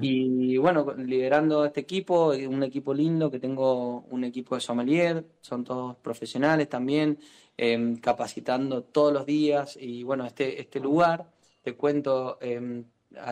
[0.00, 5.64] Y bueno, liderando este equipo, un equipo lindo, que tengo un equipo de sommelier, son
[5.64, 7.18] todos profesionales también,
[7.56, 9.78] Em, capacitando todos los días.
[9.80, 11.26] Y bueno, este, este lugar,
[11.62, 12.84] te cuento, em,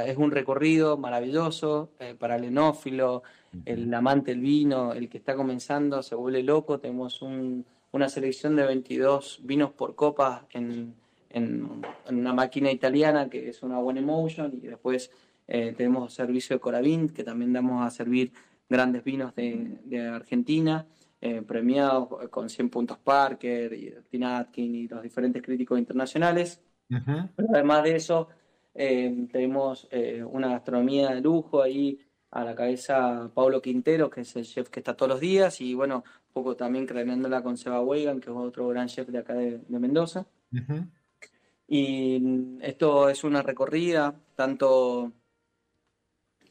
[0.07, 3.25] es un recorrido maravilloso eh, para el enófilo,
[3.65, 8.65] el amante del vino, el que está comenzando, se vuelve loco, tenemos una selección de
[8.65, 10.95] 22 vinos por copa en,
[11.31, 15.11] en, una máquina italiana que es una One Emotion y después
[15.55, 18.33] eh, tenemos servicio de Coravin que también damos a servir
[18.71, 20.87] grandes vinos de, de Argentina
[21.21, 26.59] eh, premiados con 100 puntos Parker y Tim Atkin y los diferentes críticos internacionales.
[26.89, 28.29] Pero además de eso,
[28.75, 29.87] eh, tenemos
[30.31, 31.99] una gastronomía de lujo ahí
[32.31, 35.75] a la cabeza Paulo Quintero, que es el chef que está todos los días, y
[35.75, 39.35] bueno, un poco también creándola con Seba Weigan, que es otro gran chef de acá
[39.35, 40.25] de, Mendoza.
[41.69, 45.13] Y esto es una recorrida, tanto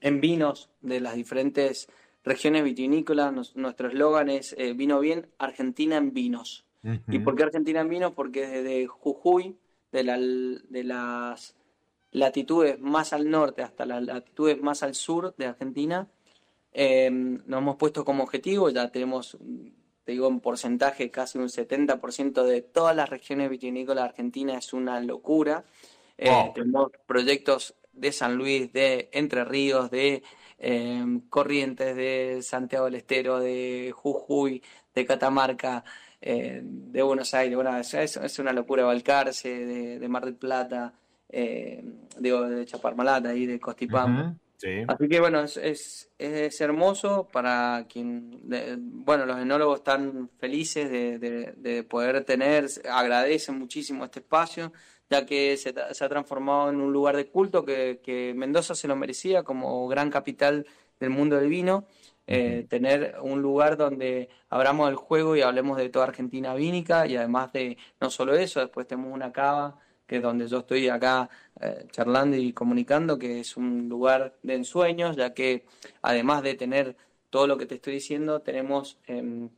[0.01, 1.87] en vinos de las diferentes
[2.23, 6.65] regiones vitivinícolas, nuestro eslogan es eh, Vino Bien, Argentina en Vinos.
[7.07, 8.13] ¿Y por qué Argentina en Vinos?
[8.13, 9.55] Porque desde Jujuy,
[9.91, 11.55] de, de las
[12.11, 16.07] latitudes más al norte hasta las latitudes más al sur de Argentina,
[16.73, 19.37] nos hemos puesto como objetivo, ya tenemos,
[20.03, 24.73] te digo, en porcentaje casi un 70% de todas las regiones vitivinícolas de Argentina, es
[24.73, 25.63] una locura.
[26.17, 30.23] tenemos proyectos de San Luis, de Entre Ríos, de
[31.29, 34.61] Corrientes, de Santiago del Estero, de Jujuy,
[34.93, 35.83] de Catamarca,
[36.21, 39.49] eh, de Buenos Aires, bueno, es, una locura, Balcarce,
[39.99, 40.93] de, Mar del Plata,
[41.27, 41.83] eh,
[42.19, 44.37] digo, de Chaparmalata y de Costipam.
[44.87, 48.41] Así que bueno, es, es, hermoso para quien,
[49.03, 54.71] bueno, los enólogos están felices de, poder tener, agradecen muchísimo este espacio,
[55.11, 58.95] ya que se, ha transformado en un lugar de culto que, que Mendoza se lo
[58.95, 60.65] merecía como gran capital
[60.99, 61.85] del mundo del vino.
[62.27, 67.17] Eh, tener un lugar donde abramos el juego y hablemos de toda Argentina vínica y
[67.17, 71.29] además de no solo eso, después tenemos una cava que es donde yo estoy acá
[71.59, 75.65] eh, charlando y comunicando, que es un lugar de ensueños, ya que
[76.01, 76.95] además de tener
[77.29, 79.49] todo lo que te estoy diciendo, tenemos em,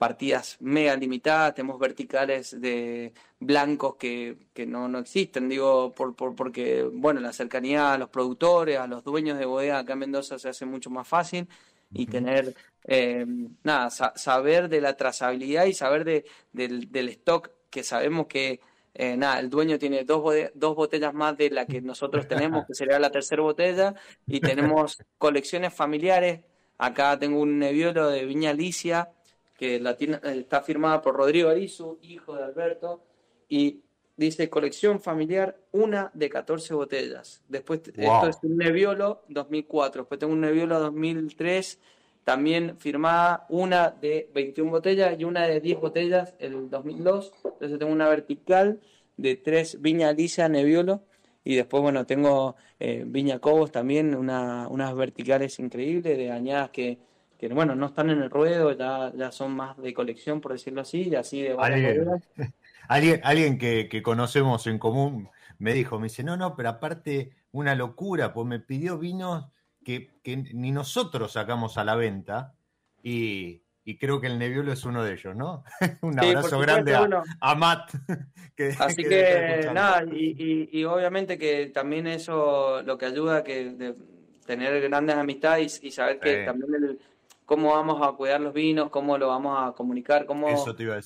[0.00, 6.34] partidas mega limitadas, tenemos verticales de blancos que, que no, no, existen, digo, por, por,
[6.34, 10.38] porque, bueno, la cercanía a los productores, a los dueños de bodega acá en Mendoza
[10.38, 11.46] se hace mucho más fácil
[11.92, 13.26] y tener, eh,
[13.62, 18.60] nada, saber de la trazabilidad y saber de, del, stock que sabemos que,
[18.94, 22.72] eh, nada, el dueño tiene dos, dos botellas más de la que nosotros tenemos, que
[22.72, 23.94] sería la tercera botella,
[24.26, 26.40] y tenemos colecciones familiares.
[26.78, 29.10] Acá tengo un neviolo de Viña Alicia,
[29.60, 33.02] que la tiene, está firmada por Rodrigo Arizu, hijo de Alberto,
[33.46, 33.82] y
[34.16, 37.42] dice colección familiar, una de 14 botellas.
[37.46, 40.00] Después, esto es un Nebbiolo 2004.
[40.04, 41.78] Después tengo un Nebbiolo 2003,
[42.24, 47.30] también firmada una de 21 botellas y una de 10 botellas el 2002.
[47.44, 48.80] Entonces tengo una vertical
[49.18, 51.02] de tres Viña Alicia Nebbiolo.
[51.44, 56.98] Y después, bueno, tengo eh, Viña Cobos también, una, unas verticales increíbles de añadas que,
[57.40, 60.82] que, bueno, no están en el ruedo, ya, ya son más de colección, por decirlo
[60.82, 61.98] así, y así de varias
[62.86, 67.74] Alguien, alguien que, conocemos en común me dijo, me dice, no, no, pero aparte una
[67.74, 69.46] locura, pues me pidió vinos
[69.82, 70.10] que,
[70.52, 72.52] ni nosotros sacamos a la venta
[73.02, 73.62] y,
[73.98, 75.64] creo que el Nebbiolo es uno de ellos, ¿no?
[76.02, 77.94] Un abrazo grande a, Matt.
[78.78, 83.94] Así que, nada, y, obviamente que también eso lo que ayuda a que
[84.46, 86.98] tener grandes amistades y, saber que también el,
[87.50, 90.46] cómo vamos a cuidar los vinos, cómo lo vamos a comunicar, cómo,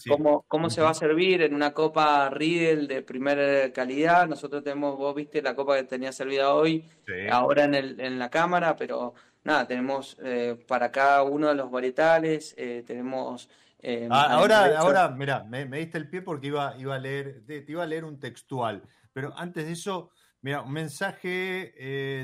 [0.06, 4.28] cómo, cómo se va a servir en una copa Riedel de primera calidad.
[4.28, 6.84] Nosotros tenemos, vos viste la copa que tenía servida hoy,
[7.32, 11.70] ahora en, el, en la cámara, pero nada, tenemos eh, para cada uno de los
[11.70, 13.48] varietales, eh, tenemos...
[13.78, 17.64] Eh, ah, ahora, ahora, mira, me, diste el pie porque iba, iba a leer, te,
[17.66, 18.82] iba a leer un textual,
[19.14, 20.10] pero antes de eso,
[20.42, 21.72] mira, un mensaje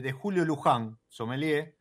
[0.03, 1.80] de Julio Luján, sommelier,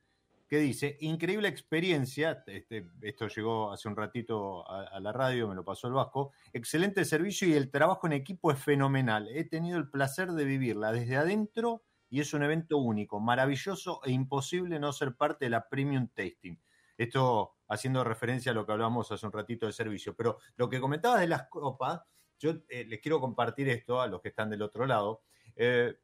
[0.50, 5.64] que dice, increíble experiencia, este, esto llegó hace un ratito a, la radio, me lo
[5.64, 9.30] pasó el Vasco, excelente servicio y el trabajo en equipo es fenomenal.
[9.30, 14.12] He tenido el placer de vivirla desde adentro y es un evento único, maravilloso e
[14.12, 16.60] imposible no ser parte de la Premium Tasting.
[16.98, 20.16] Esto haciendo referencia a lo que hablábamos hace un ratito del servicio.
[20.16, 22.02] Pero lo que comentabas de las copas,
[22.40, 25.22] yo eh, les quiero compartir esto a los que están del otro lado.
[25.56, 25.96] Eh,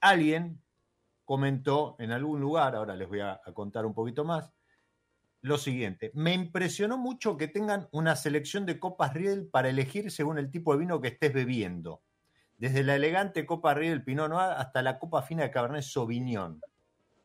[0.00, 0.62] alguien
[1.24, 4.52] comentó en algún lugar, ahora les voy a, contar un poquito más,
[5.40, 6.12] lo siguiente.
[6.14, 10.72] Me impresionó mucho que tengan una selección de copas Riedel para elegir según el tipo
[10.72, 12.02] de vino que estés bebiendo.
[12.58, 16.60] Desde la elegante copa Riedel Pinot Noir hasta la copa fina de Cabernet Sauvignon.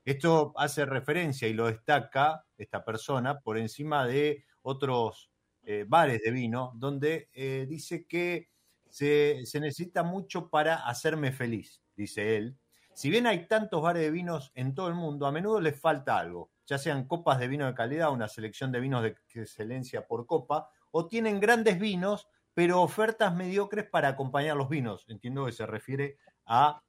[0.03, 5.29] Esto hace referencia y lo destaca esta persona por encima de otros
[5.63, 8.49] eh, bares de vino, donde eh, dice que
[8.89, 12.57] se, se necesita mucho para hacerme feliz, dice él,
[12.97, 16.17] si bien hay tantos bares de vinos en todo el mundo, a menudo les falta
[16.17, 20.25] algo, ya sean copas de vino de calidad, una selección de vinos de excelencia por
[20.25, 25.05] copa, o tienen grandes vinos, pero ofertas mediocres para acompañar los vinos.
[25.09, 26.81] Entiendo que se refiere a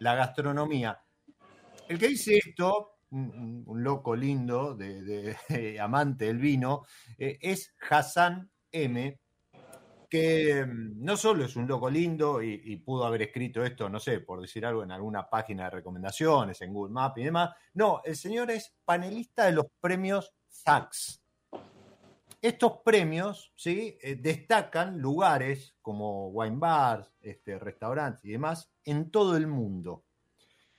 [0.00, 1.02] la gastronomía.
[1.88, 5.34] El que dice esto, un, loco lindo, de,
[5.80, 6.84] amante del vino,
[7.16, 9.18] eh, es Hassan M.,
[10.14, 14.20] que mm, no solo es un loco lindo y, pudo haber escrito esto, no sé,
[14.20, 17.50] por decir algo, en alguna página de recomendaciones, en Google Maps y demás.
[17.72, 21.20] No, el señor es panelista de los premios Sachs.
[22.40, 23.98] Estos premios ¿sí?
[24.00, 30.04] Eh, destacan lugares como wine bars, este, restaurantes y demás en todo el mundo.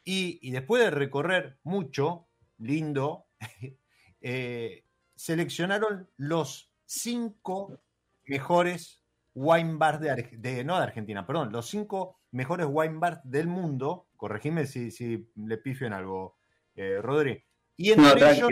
[0.05, 3.27] Y, después de recorrer mucho, lindo,
[4.21, 7.81] eh, seleccionaron los cinco
[8.23, 9.01] mejores
[9.35, 14.07] wine bars de, no de Argentina, perdón, los cinco mejores wine bars del mundo.
[14.15, 16.37] Corregime si, si le pifio en algo,
[16.75, 17.43] eh, Rodri.
[17.77, 18.49] Y entre, ellos,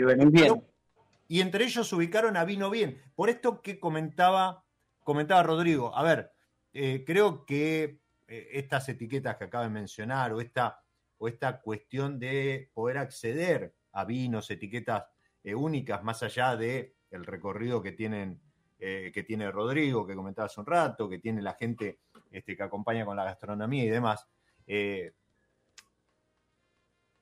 [1.26, 3.00] y entre ellos se ubicaron a Vino Bien.
[3.14, 4.64] Por esto que comentaba,
[5.02, 6.32] comentaba Rodrigo, a ver,
[6.74, 10.82] eh, creo que eh, estas etiquetas que acaba de mencionar o esta,
[11.18, 15.04] o esta cuestión de poder acceder a vinos, etiquetas
[15.42, 18.40] eh, únicas, más allá de el recorrido que tienen
[19.12, 23.04] que tiene Rodrigo, que comentaba hace un rato, que tiene la gente este, que acompaña
[23.04, 24.26] con la gastronomía y demás.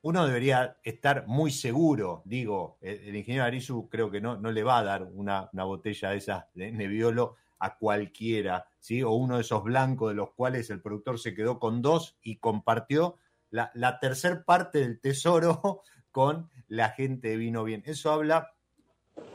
[0.02, 4.78] uno debería estar muy seguro, digo, el, ingeniero Arisu creo que no, no le va
[4.78, 9.04] a dar una, una botella de esas de Nebbiolo a cualquiera, ¿sí?
[9.04, 12.38] O uno de esos blancos de los cuales el productor se quedó con dos y
[12.38, 13.18] compartió
[13.50, 17.84] la, la tercer parte del tesoro con la gente de Vino Bien.
[17.86, 18.52] Eso habla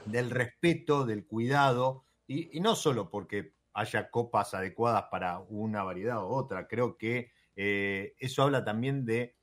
[0.04, 6.28] del respeto, del cuidado, y, no solo porque haya copas adecuadas para una variedad u
[6.28, 9.36] otra, creo que eh, eso habla también de,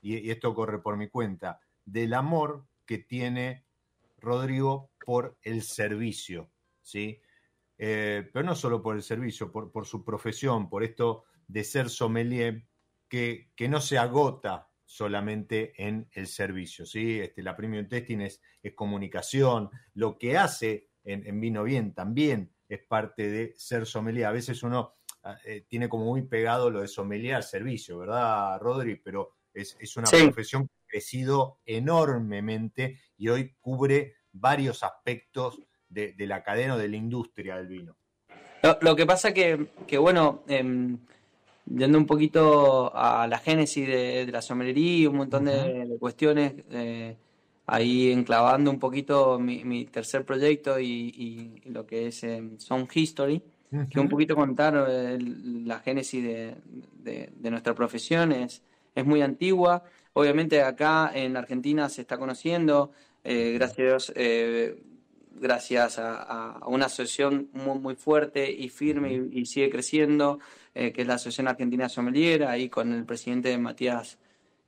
[0.00, 3.64] y, esto corre por mi cuenta, del amor que tiene
[4.18, 6.50] Rodrigo por el servicio,
[6.82, 7.20] ¿sí?
[7.76, 12.66] Eh, pero no solo por el servicio, por, su profesión, por esto de ser sommelier,
[13.08, 16.86] que, que, no se agota solamente en el servicio.
[16.86, 17.20] ¿sí?
[17.20, 18.40] Este, la premium testing es,
[18.74, 24.26] comunicación, lo que hace en, Vino Bien también es parte de ser sommelier.
[24.26, 28.58] A veces uno ah, eh, tiene como muy pegado lo de sommelier al servicio, ¿verdad,
[28.60, 28.96] Rodri?
[28.96, 36.42] Pero es, una profesión que ha crecido enormemente y hoy cubre varios aspectos de, la
[36.42, 37.96] cadena o de la industria del vino.
[38.80, 40.96] Lo, que pasa que, que bueno, eh,
[41.66, 47.16] yendo un poquito a la génesis de, la sommelería, un montón de, cuestiones, eh,
[47.66, 53.42] ahí enclavando un poquito mi, tercer proyecto y, lo que es eh, Sound History,
[53.90, 58.62] que un poquito contar eh, la génesis de, nuestra profesión es,
[58.94, 59.82] es muy antigua.
[60.12, 62.92] Obviamente acá en Argentina se está conociendo,
[63.24, 64.12] gracias a Dios,
[65.40, 70.38] gracias a, una asociación muy, muy, fuerte y firme y, sigue creciendo,
[70.74, 74.18] eh, que es la Asociación Argentina Sommelier, ahí con el presidente Matías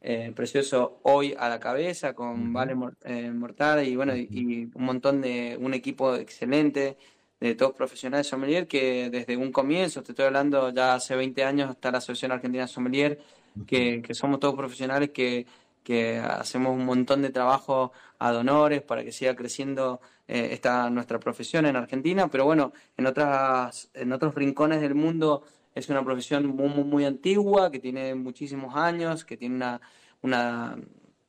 [0.08, 5.20] eh, Precioso hoy a la cabeza, con Vale eh, Mortal y bueno, y, un montón
[5.20, 6.96] de, un equipo excelente
[7.40, 11.70] de todos profesionales sommelier que desde un comienzo, te estoy hablando ya hace 20 años,
[11.70, 13.18] está la Asociación Argentina Sommelier,
[13.66, 15.46] que, que somos todos profesionales que
[15.86, 21.20] que hacemos un montón de trabajo a donores para que siga creciendo eh, esta nuestra
[21.20, 25.44] profesión en Argentina, pero bueno, en otras en otros rincones del mundo
[25.76, 29.80] es una profesión muy muy, muy antigua, que tiene muchísimos años, que tiene una,
[30.22, 30.76] una,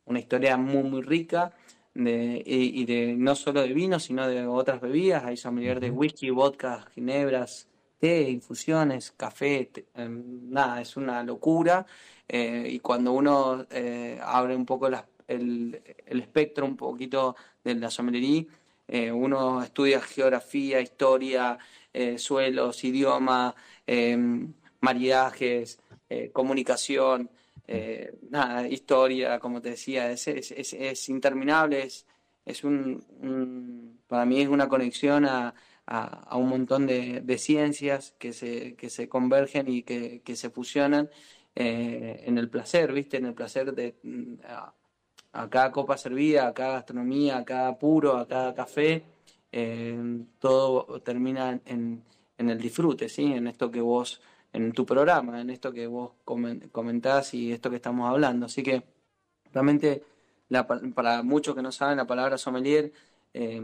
[0.05, 1.53] una historia muy muy rica
[1.93, 6.29] de, y, de no solo de vino, sino de otras bebidas, hay sommelier de whisky,
[6.29, 7.67] vodka, ginebras,
[7.99, 11.85] té, infusiones, café, em, nada, es una locura.
[12.27, 14.87] Eh, y cuando uno eh, abre un poco
[15.27, 18.45] el, espectro un poquito de la sommelería,
[18.87, 21.57] eh, uno estudia geografía, historia,
[22.17, 23.55] suelos, idioma,
[24.81, 25.79] maridajes,
[26.33, 27.29] comunicación,
[28.29, 32.05] nada, historia, como te decía, es, es, interminable, es,
[32.45, 35.53] es un, para mí es una conexión a,
[35.87, 40.49] a, un montón de, de, ciencias que se, que se convergen y que, que se
[40.49, 41.09] fusionan
[41.55, 43.17] eh, en el placer, ¿viste?
[43.17, 44.33] En el placer de mm,
[45.33, 49.03] a, cada copa servida, a cada gastronomía, a cada puro, a cada café,
[49.51, 49.97] eh,
[50.39, 52.03] todo termina en,
[52.37, 53.33] en, el disfrute, ¿sí?
[53.33, 54.21] En esto que vos,
[54.53, 58.45] en tu programa, en esto que vos comentás y esto que estamos hablando.
[58.45, 58.83] Así que
[59.53, 60.03] realmente,
[60.95, 62.91] para muchos que no saben, la palabra sommelier,
[63.33, 63.61] eh,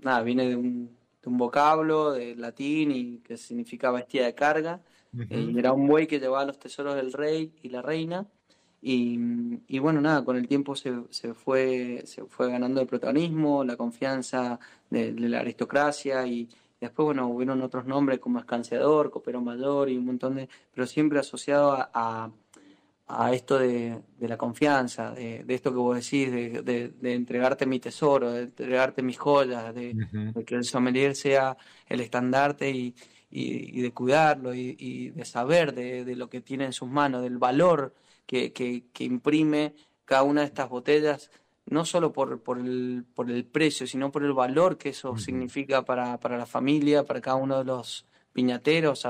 [0.00, 4.80] nada, viene de un, de un vocablo de latín y que significa bestia de carga
[5.16, 8.26] eh, era un buey que llevaba los tesoros del rey y la reina.
[8.80, 9.18] Y,
[9.66, 13.76] y bueno, nada, con el tiempo se, se, fue, se fue ganando el protagonismo, la
[13.76, 16.48] confianza de, la aristocracia y,
[16.80, 20.48] después, bueno, hubieron otros nombres como escanciador, copero mayor y un montón de...
[20.72, 22.30] pero siempre asociado a,
[23.06, 27.66] a, esto de, de, la confianza, de, de, esto que vos decís, de, de, entregarte
[27.66, 29.96] mi tesoro, de entregarte mis joyas, de,
[30.46, 31.56] que el sommelier sea
[31.88, 32.94] el estandarte y,
[33.30, 37.94] y, de cuidarlo y, de saber de, lo que tiene en sus manos, del valor
[38.26, 39.74] que, que, imprime
[40.04, 41.30] cada una de estas botellas,
[41.70, 45.84] no solo por, por, el, por el precio, sino por el valor que eso significa
[45.84, 49.06] para, para, la familia, para cada uno de los piñateros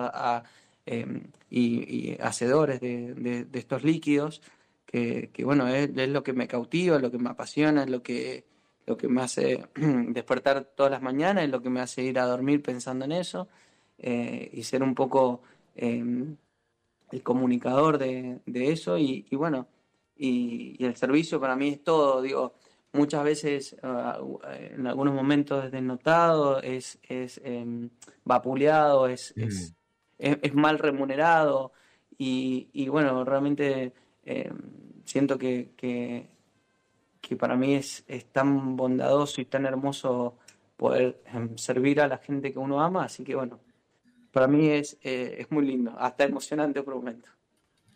[0.86, 4.42] em, y, hacedores de, de, estos líquidos,
[4.86, 7.90] que, que bueno, es, es, lo que me cautiva, es lo que me apasiona, es
[7.90, 8.44] lo que,
[8.86, 9.66] lo que me hace
[10.08, 13.48] despertar todas las mañanas, es lo que me hace ir a dormir pensando en eso.
[14.00, 15.42] Eh, y ser un poco
[15.74, 16.36] em,
[17.10, 19.66] el comunicador de, eso y, bueno,
[20.18, 22.54] y, el servicio para mí es todo, digo,
[22.92, 24.18] muchas veces, ah,
[24.72, 27.90] en algunos momentos es desnotado, es, es em,
[28.24, 29.42] vapuleado, es, Mm.
[29.42, 29.74] es,
[30.18, 31.72] es- es mal remunerado
[32.18, 33.92] y, y bueno, realmente
[34.24, 34.58] em,
[35.04, 36.28] siento que, que,
[37.20, 40.36] que para mí es, es tan bondadoso y tan hermoso
[40.76, 43.60] poder em, servir a la gente que uno ama, así que bueno,
[44.32, 47.30] para mí es, eh, es muy lindo, hasta emocionante por momentos.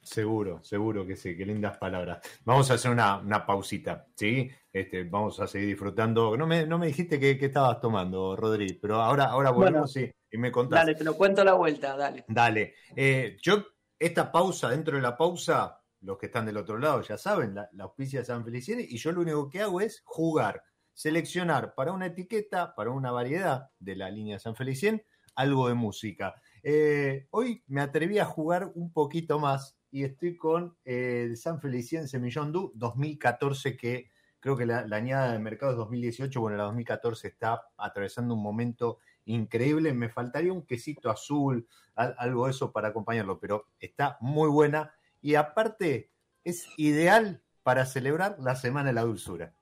[0.03, 2.19] Seguro, seguro que sí, qué lindas palabras.
[2.45, 4.51] Vamos a hacer una, una pausita, ¿sí?
[4.73, 6.37] Este, vamos a seguir disfrutando.
[6.37, 10.39] No me, no me dijiste qué estabas tomando, Rodri, pero ahora, ahora volvemos y, y
[10.39, 10.81] me contás.
[10.81, 12.25] Dale, te lo cuento a la vuelta, dale.
[12.27, 12.75] Dale.
[12.97, 13.65] Eh, yo,
[13.97, 17.69] esta pausa, dentro de la pausa, los que están del otro lado ya saben, la,
[17.73, 21.93] la auspicia de San Feliciano, y yo lo único que hago es jugar, seleccionar para
[21.93, 25.05] una etiqueta, para una variedad de la línea San Felicien,
[25.37, 26.35] algo de música.
[26.65, 31.61] Eh, hoy me atreví a jugar un poquito más y estoy con eh, el San
[31.61, 36.65] Felicien Semillón Du 2014 que creo que la, añada de mercado es 2018, bueno, la
[36.65, 42.73] 2014 está atravesando un momento increíble, me faltaría un quesito azul, al- algo de eso
[42.73, 44.95] para acompañarlo, pero está muy buena.
[45.21, 46.11] Y aparte
[46.43, 49.55] es ideal para celebrar la Semana de la Dulzura.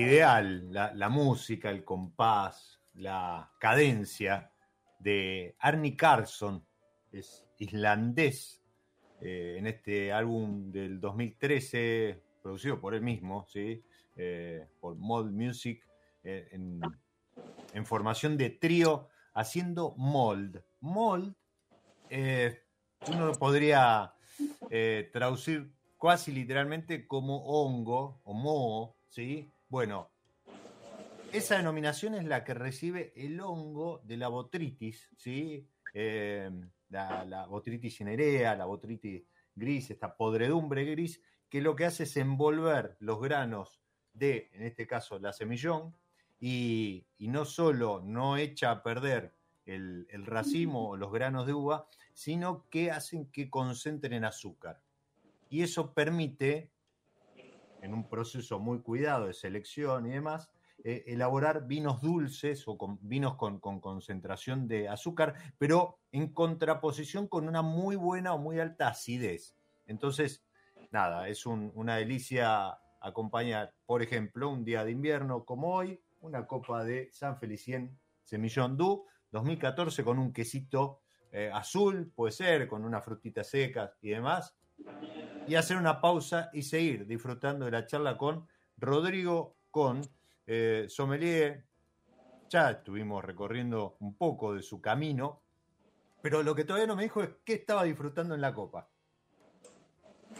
[0.00, 4.50] Ideal, la, música, el compás, la cadencia
[4.98, 6.64] de Arnie Carlson,
[7.12, 8.62] es islandés,
[9.20, 13.84] eh, en este álbum del 2013, producido por él mismo, ¿sí?
[14.16, 15.86] Eh, por Mold Music,
[16.24, 20.64] eh, en, formación de trío, haciendo mold.
[20.80, 21.34] Mold,
[23.06, 24.14] uno podría
[25.12, 25.70] traducir
[26.00, 29.52] casi literalmente como hongo o moho, ¿sí?
[29.70, 30.10] Bueno,
[31.32, 35.64] esa denominación es la que recibe el hongo de la botritis, ¿sí?
[35.94, 36.50] Eh,
[36.88, 39.22] la, botritis cinerea, la botritis
[39.54, 43.80] gris, esta podredumbre gris, que lo que hace es envolver los granos
[44.12, 45.94] de, en este caso, la semillón,
[46.40, 51.52] y, y no solo no echa a perder el, el racimo o los granos de
[51.52, 54.82] uva, sino que hacen que concentren azúcar.
[55.48, 56.72] Y eso permite,
[57.82, 60.50] en un proceso muy cuidado de selección y demás,
[60.82, 67.28] eh, elaborar vinos dulces o con, vinos con, con, concentración de azúcar, pero en contraposición
[67.28, 69.54] con una muy buena o muy alta acidez.
[69.86, 70.42] Entonces,
[70.90, 76.84] nada, es una delicia acompañar, por ejemplo, un día de invierno como hoy, una copa
[76.84, 81.00] de San Felicien Semillón Du 2014 con un quesito
[81.32, 84.56] eh, azul, puede ser, con una frutita seca y demás,
[85.46, 90.02] y hacer una pausa y seguir disfrutando de la charla con Rodrigo Con,
[90.46, 91.64] eh, sommelier.
[92.48, 95.42] Ya estuvimos recorriendo un poco de su camino,
[96.22, 98.88] pero lo que todavía no me dijo es qué estaba disfrutando en la copa.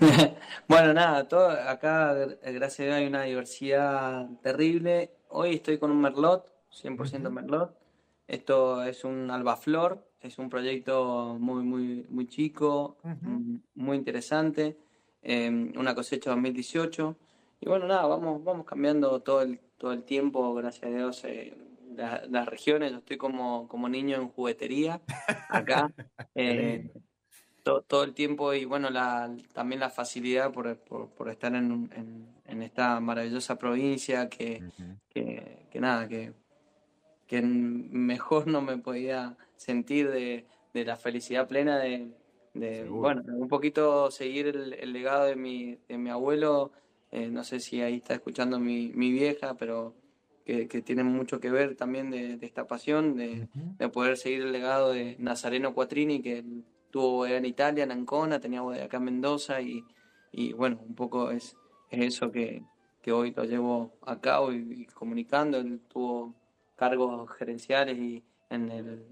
[0.69, 5.13] bueno, nada, todo, acá gracias a Dios hay una diversidad terrible.
[5.29, 7.77] Hoy estoy con un Merlot, 100% Merlot.
[8.27, 14.77] Esto es un albaflor, es un proyecto muy, muy, muy chico, mm, muy interesante,
[15.23, 17.17] em, una cosecha 2018.
[17.61, 21.55] Y bueno, nada, vamos, vamos cambiando todo el, todo el tiempo, gracias a Dios, eh,
[21.97, 22.93] las regiones.
[22.93, 25.01] Yo estoy como, como niño en juguetería
[25.49, 25.93] acá.
[26.37, 26.91] Eh,
[27.63, 31.91] todo, el tiempo y bueno, la, también la facilidad por, por, estar en,
[32.47, 34.63] en, esta maravillosa provincia que,
[35.11, 36.33] que, nada, que,
[37.27, 42.11] que mejor no me podía sentir de, de la felicidad plena de,
[42.55, 46.73] de bueno, un poquito seguir el, legado de mi, de mi abuelo.
[47.13, 49.95] Eh, no sé si ahí está escuchando mi, mi vieja, pero
[50.45, 54.53] que, que, tiene mucho que ver también de, esta pasión, de, de, poder seguir el
[54.53, 56.45] legado de Nazareno Quattrini, que
[56.91, 59.85] tuvo en Italia, en Ancona, tenía acá en Mendoza y,
[60.33, 61.57] y bueno, un poco es,
[61.91, 62.63] eso que,
[63.03, 65.59] que, hoy lo llevo a cabo y, comunicando.
[65.59, 66.35] Él tuvo
[66.77, 69.07] cargos gerenciales y en el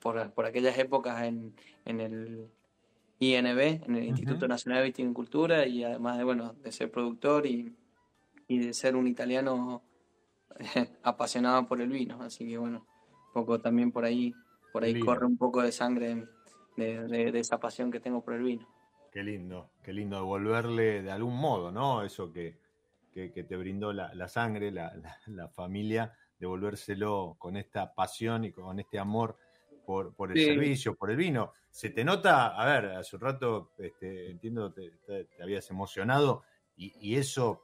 [0.00, 1.54] por, por aquellas épocas en,
[1.84, 2.48] en el
[3.18, 7.74] INB, en el Instituto Nacional de Viticultura, y además de bueno, de ser productor y,
[8.48, 9.82] y de ser un italiano
[11.02, 12.20] apasionado por el vino.
[12.22, 12.86] Así que bueno,
[13.28, 14.34] un poco también por ahí,
[14.72, 16.26] por ahí corre un poco de sangre
[16.76, 18.68] de, esa pasión que tengo por el vino.
[19.10, 22.02] Qué lindo, qué lindo devolverle de algún modo, ¿no?
[22.02, 22.58] Eso que,
[23.12, 24.92] que, te brindó la, sangre, la,
[25.26, 29.36] la, familia, devolvérselo con esta pasión y con este amor
[29.92, 31.52] por, por el servicio, por el vino.
[31.70, 36.44] Se te nota, a ver, hace un rato este, entiendo te, te, habías emocionado
[36.78, 37.62] y, y, eso,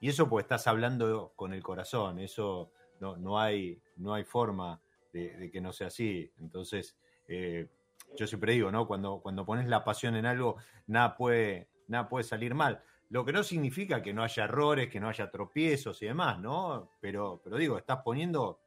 [0.00, 2.70] y eso pues estás hablando con el corazón, eso
[3.00, 4.80] no, no, hay, no hay forma
[5.12, 6.32] de, de que no sea así.
[6.38, 6.96] Entonces,
[7.28, 7.68] eh,
[8.16, 8.86] yo siempre digo, ¿no?
[8.86, 10.56] Cuando, cuando pones la pasión en algo,
[10.86, 12.82] nada puede, nada puede salir mal.
[13.10, 16.92] Lo que no significa que no haya errores, que no haya tropiezos y demás, ¿no?
[16.98, 18.58] Pero, pero digo, estás poniendo,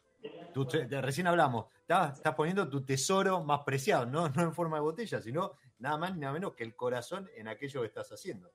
[0.54, 0.68] tu,
[1.02, 4.30] recién hablamos, estás, estás, poniendo tu tesoro más preciado, ¿no?
[4.30, 7.48] no en forma de botella, sino nada más ni nada menos que el corazón en
[7.48, 8.52] aquello que estás haciendo.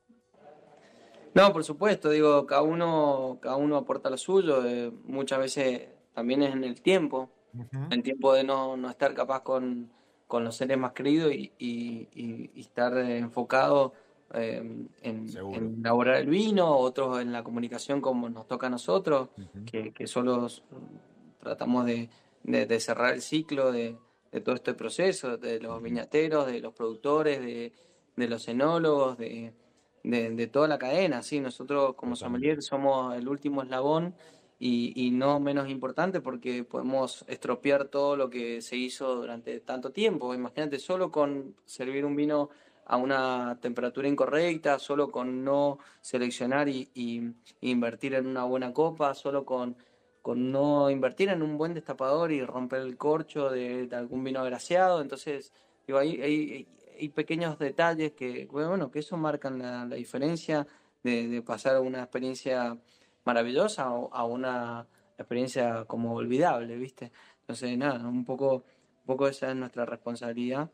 [1.34, 6.42] No, por supuesto, digo, cada uno, cada uno aporta lo suyo, eh, muchas veces también
[6.42, 7.30] es en el tiempo,
[7.90, 9.90] el tiempo de no, no estar capaz con
[10.26, 13.92] con los seres más queridos y, estar enfocado
[14.32, 15.28] em, en,
[15.80, 19.28] elaborar el vino, otros en la comunicación como nos toca a nosotros,
[19.64, 20.48] que, solo
[21.44, 22.08] tratamos de,
[22.80, 23.96] cerrar el ciclo de,
[24.44, 27.72] todo este proceso, de los viñateros, de los productores, de,
[28.28, 29.52] los enólogos, de,
[30.52, 31.22] toda la cadena.
[31.22, 31.38] ¿sí?
[31.38, 34.16] Nosotros como sommelier somos el último eslabón
[34.58, 40.34] y, no menos importante porque podemos estropear todo lo que se hizo durante tanto tiempo.
[40.34, 42.50] Imagínate, solo con servir un vino
[42.86, 49.44] a una temperatura incorrecta, solo con no seleccionar y, invertir en una buena copa, solo
[49.44, 49.76] con,
[50.24, 55.02] con, no invertir en un buen destapador y romper el corcho de, algún vino agraciado.
[55.02, 55.52] Entonces,
[55.86, 60.66] digo, hay, hay, pequeños detalles que, bueno, que eso marcan la, diferencia
[61.02, 62.78] de, de pasar una experiencia
[63.26, 64.86] maravillosa a una
[65.18, 67.12] experiencia como olvidable, ¿viste?
[67.40, 68.64] Entonces, nada, un poco,
[69.00, 70.70] un poco esa es nuestra responsabilidad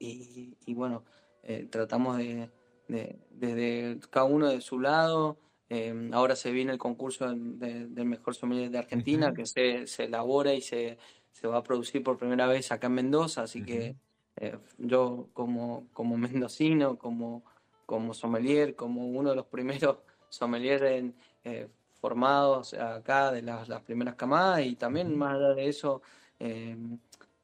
[0.00, 1.04] y, y bueno,
[1.44, 2.50] eh, tratamos de,
[2.88, 5.38] de, desde cada uno de su lado.
[5.68, 10.54] Eh, ahora se viene el concurso del mejor sommelier de Argentina, que se, se, elabora
[10.54, 10.98] y se,
[11.32, 13.96] se, va a producir por primera vez acá en Mendoza, así que
[14.36, 17.42] eh, yo como, como mendocino, como,
[17.86, 19.98] como sommelier, como uno de los primeros
[20.28, 21.14] sommelier en,
[21.44, 21.68] eh,
[22.00, 26.02] formados acá de las, primeras camadas y también más allá de eso,
[26.38, 26.76] eh,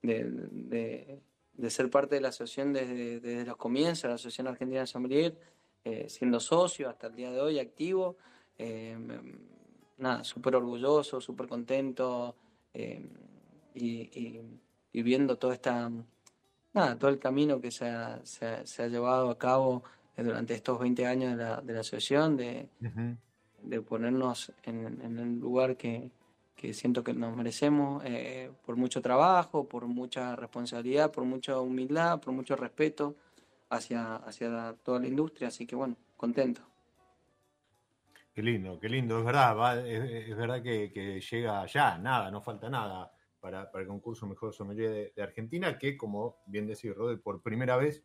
[0.02, 1.20] de,
[1.70, 5.36] ser parte de la asociación desde, los comienzos, la Asociación Argentina de Sommelier,
[5.84, 8.16] eh, siendo socio hasta el día de hoy, activo.
[9.98, 12.36] nada, súper orgulloso, súper contento
[13.74, 14.40] y,
[14.92, 15.90] viendo toda esta,
[16.72, 19.82] nada, todo el camino que se ha, se llevado a cabo
[20.16, 22.68] durante estos 20 años de la, de la asociación, de,
[23.62, 26.10] de ponernos en, en el lugar que,
[26.54, 32.20] que, siento que nos merecemos, eh, por mucho trabajo, por mucha responsabilidad, por mucha humildad,
[32.20, 33.16] por mucho respeto
[33.72, 36.62] hacia, hacia toda la industria, así que bueno, contento.
[38.34, 43.12] Qué lindo, qué lindo, es verdad, es, verdad que, llega ya, nada, no falta nada
[43.40, 48.04] para, el concurso Mejor Sommelier de, Argentina, que como bien decía Rodri, por primera vez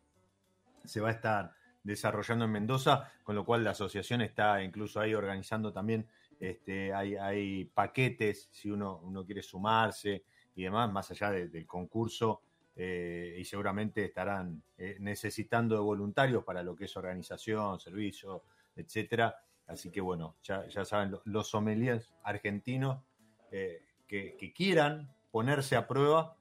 [0.84, 1.52] se va a estar
[1.82, 6.06] desarrollando en Mendoza, con lo cual la asociación está incluso ahí organizando también,
[6.40, 12.42] este, hay, paquetes si uno, uno quiere sumarse y demás, más allá del concurso,
[12.80, 18.44] eh, y seguramente estarán eh, necesitando de voluntarios para lo que es organización, servicio,
[18.76, 19.34] etcétera.
[19.66, 23.02] Así que bueno, ya, saben, los sommeliers argentinos
[23.50, 26.36] eh, que, quieran ponerse a prueba,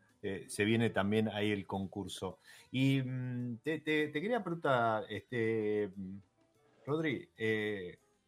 [0.47, 2.37] se viene también ahí el concurso.
[2.71, 5.91] Y mm, te, quería preguntar, este,
[6.85, 7.27] Rodri,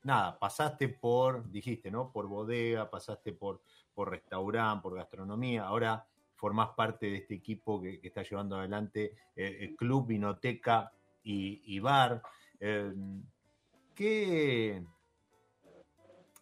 [0.01, 2.11] nada, pasaste por, dijiste, ¿no?
[2.11, 3.61] Por bodega, pasaste por,
[3.93, 6.07] por restaurante, por gastronomía, ahora
[6.39, 10.89] formás parte de este equipo que, está llevando adelante eh, el Club, Vinoteca
[11.21, 12.21] y, Bar.
[12.61, 12.93] Eh,
[13.93, 14.81] ¿Qué,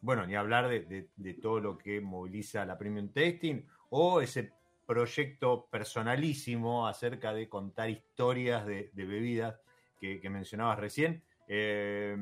[0.01, 4.53] bueno, ni hablar de, todo lo que moviliza la Premium Testing o ese
[4.85, 9.59] proyecto personalísimo acerca de contar historias de, bebidas
[9.99, 11.23] que, mencionabas recién.
[11.49, 12.15] Eh,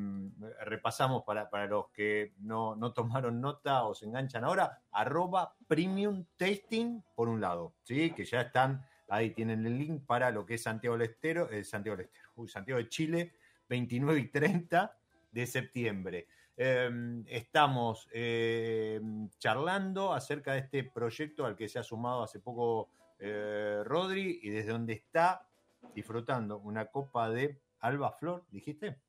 [0.65, 7.27] repasamos para, los que no, tomaron nota o se enganchan ahora, arroba premium tasting por
[7.27, 8.11] un lado, ¿sí?
[8.11, 11.63] que ya están, ahí tienen el link para lo que es Santiago del Estero, eh,
[11.63, 13.33] Santiago del Estero, Santiago de Chile,
[13.67, 14.95] 29 y 30
[15.31, 16.27] de septiembre.
[16.57, 22.89] Em, estamos em, charlando acerca de este proyecto al que se ha sumado hace poco
[23.19, 25.47] eh, Rodri y desde donde está
[25.93, 29.04] disfrutando una copa de Alba Flor, dijiste.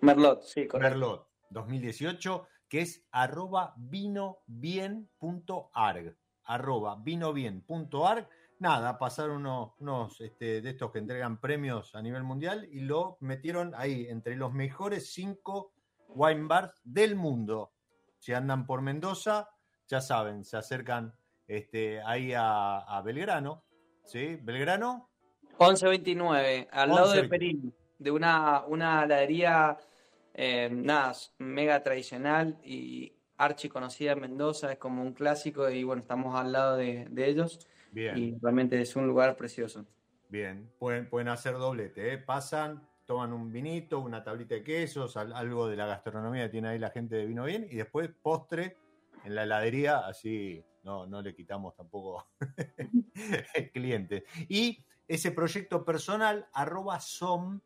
[0.00, 0.90] Merlot, sí, correcto.
[0.90, 5.06] Merlot 2018, que es arroba vinobien.arg.
[6.44, 8.28] Arroba vinobien.arg.
[8.58, 13.16] Nada, pasaron unos, unos este, de estos que entregan premios a nivel mundial y lo
[13.20, 15.72] metieron ahí, entre los mejores cinco
[16.08, 17.72] wine bars del mundo.
[18.18, 19.50] Si andan por Mendoza,
[19.86, 21.14] ya saben, se acercan
[21.46, 23.64] este, ahí a, Belgrano.
[24.04, 24.36] ¿Sí?
[24.42, 25.10] ¿Belgrano?
[25.58, 29.78] 1129, al lado de Perín de una, una heladería
[30.34, 36.02] eh, nada, mega tradicional y archi conocida en Mendoza, es como un clásico y bueno,
[36.02, 37.58] estamos al lado de, ellos
[37.92, 38.16] Bien.
[38.18, 39.86] y realmente es un lugar precioso.
[40.28, 42.18] Bien, pueden, pueden hacer doblete, ¿eh?
[42.18, 46.78] pasan, toman un vinito, una tablita de quesos, algo de la gastronomía que tiene ahí
[46.78, 48.76] la gente de Vino Bien y después postre
[49.24, 52.26] en la heladería, así no, no le quitamos tampoco
[53.54, 54.24] el cliente.
[54.48, 57.60] Y ese proyecto personal, arroba som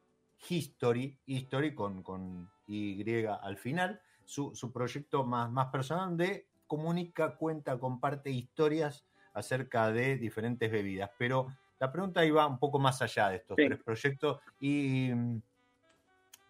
[0.49, 7.79] History, History con, con Y al final, su, proyecto más, más personal de comunica, cuenta,
[7.79, 11.11] comparte historias acerca de diferentes bebidas.
[11.19, 14.41] Pero la pregunta iba un poco más allá de estos tres proyectos.
[14.61, 15.43] Y mm,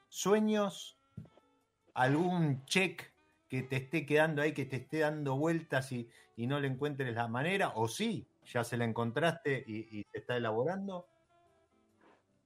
[0.09, 0.99] sueños,
[1.95, 3.12] algún check
[3.49, 7.26] que te esté quedando ahí, que te esté dando vueltas y, no le encuentres la
[7.26, 11.09] manera, o sí, ya se la encontraste y, y se está elaborando.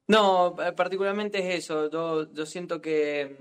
[0.08, 1.90] No, eh, particularmente es eso.
[1.90, 3.36] Yo, yo siento que,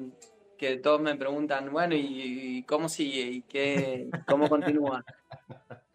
[0.58, 3.22] que todos me preguntan, bueno, ¿y, cómo sigue?
[3.22, 5.04] ¿Y qué, cómo continúa?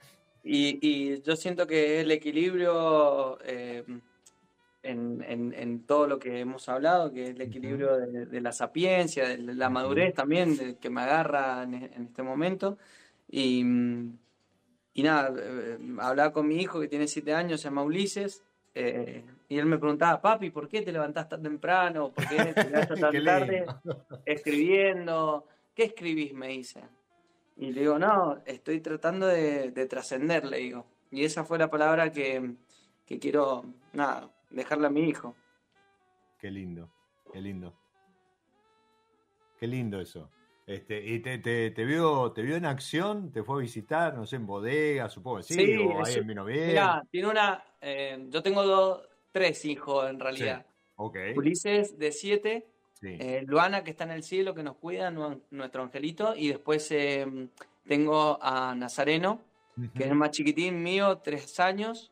[0.48, 3.84] Y, y yo siento que el equilibrio eh,
[4.86, 9.38] en, en, todo lo que hemos hablado, que es el equilibrio de, la sapiencia, de
[9.38, 12.78] la madurez también, que me agarra en, este momento.
[13.28, 13.60] Y,
[14.94, 18.42] y nada, eh, hablaba con mi hijo que tiene siete años, se llama Ulises.
[18.74, 22.10] Eh, y él me preguntaba, papi, ¿por qué te levantás tan temprano?
[22.12, 23.66] ¿Por qué te levantás tan tarde
[24.24, 25.46] escribiendo?
[25.74, 26.32] ¿Qué escribís?
[26.34, 26.82] Me dice.
[27.56, 30.86] Y le digo, no, estoy tratando de, trascender, le digo.
[31.10, 32.56] Y esa fue la palabra que,
[33.20, 35.34] quiero, nada, dejarle a mi hijo.
[36.38, 36.90] Qué lindo,
[37.32, 37.72] qué lindo.
[39.58, 40.30] Qué lindo eso.
[40.66, 44.36] Este, y te, te, vio, te vio en acción, te fue a visitar, no sé,
[44.36, 46.44] en bodega, supongo, sí, sí o ahí en Vino
[47.08, 50.64] tiene una, eh, yo tengo dos, tres hijos en realidad.
[51.36, 52.66] Ulises de siete,
[53.02, 57.50] eh, Luana que está en el cielo, que nos cuida, nuestro angelito, y después em,
[57.86, 59.42] tengo a Nazareno,
[59.94, 62.10] que es el más chiquitín mío, tres años.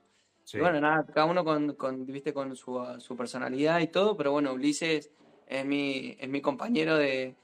[0.52, 2.34] bueno, nada, cada uno con, ¿viste?
[2.34, 5.10] con su, personalidad y todo, pero bueno, Ulises
[5.46, 7.34] es mi, es mi compañero de,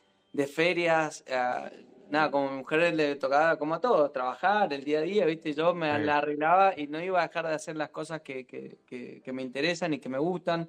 [0.46, 1.24] ferias.
[1.26, 5.54] Eh, nada, como mujer le tocaba como a todos, trabajar el día a día, ¿viste?
[5.54, 8.78] Yo me la arreglaba y no iba a dejar de hacer las cosas que, que,
[9.24, 10.68] que, me interesan y que me gustan.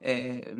[0.00, 0.54] Eh,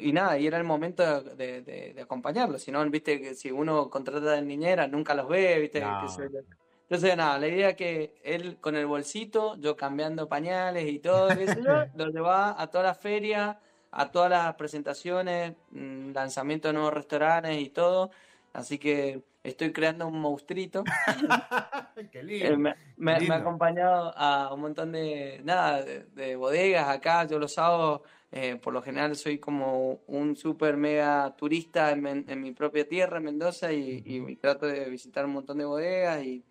[0.00, 2.62] y nada, y era el momento de, de, acompañarlos.
[2.62, 5.78] Si no, viste, que si uno contrata de niñera, nunca los ve, viste.
[5.78, 11.28] entonces, nada, la idea es que él con el bolsito, yo cambiando pañales y todo,
[11.94, 13.60] lo llevaba a toda la feria,
[13.92, 18.10] a todas las presentaciones, mm, lanzamiento de nuevos restaurantes y todo.
[18.52, 20.84] Así que estoy creando un monstruito.
[22.12, 22.58] Qué Eh, lindo.
[22.58, 23.34] me, me- me lindo.
[23.34, 27.24] ha acompañado a un montón de, nada, de, de bodegas acá.
[27.24, 32.52] Yo los sábados, eh, por lo general, soy como un super mega turista en, mi
[32.52, 36.44] propia tierra, en Mendoza, y, y trato de visitar un montón de bodegas y,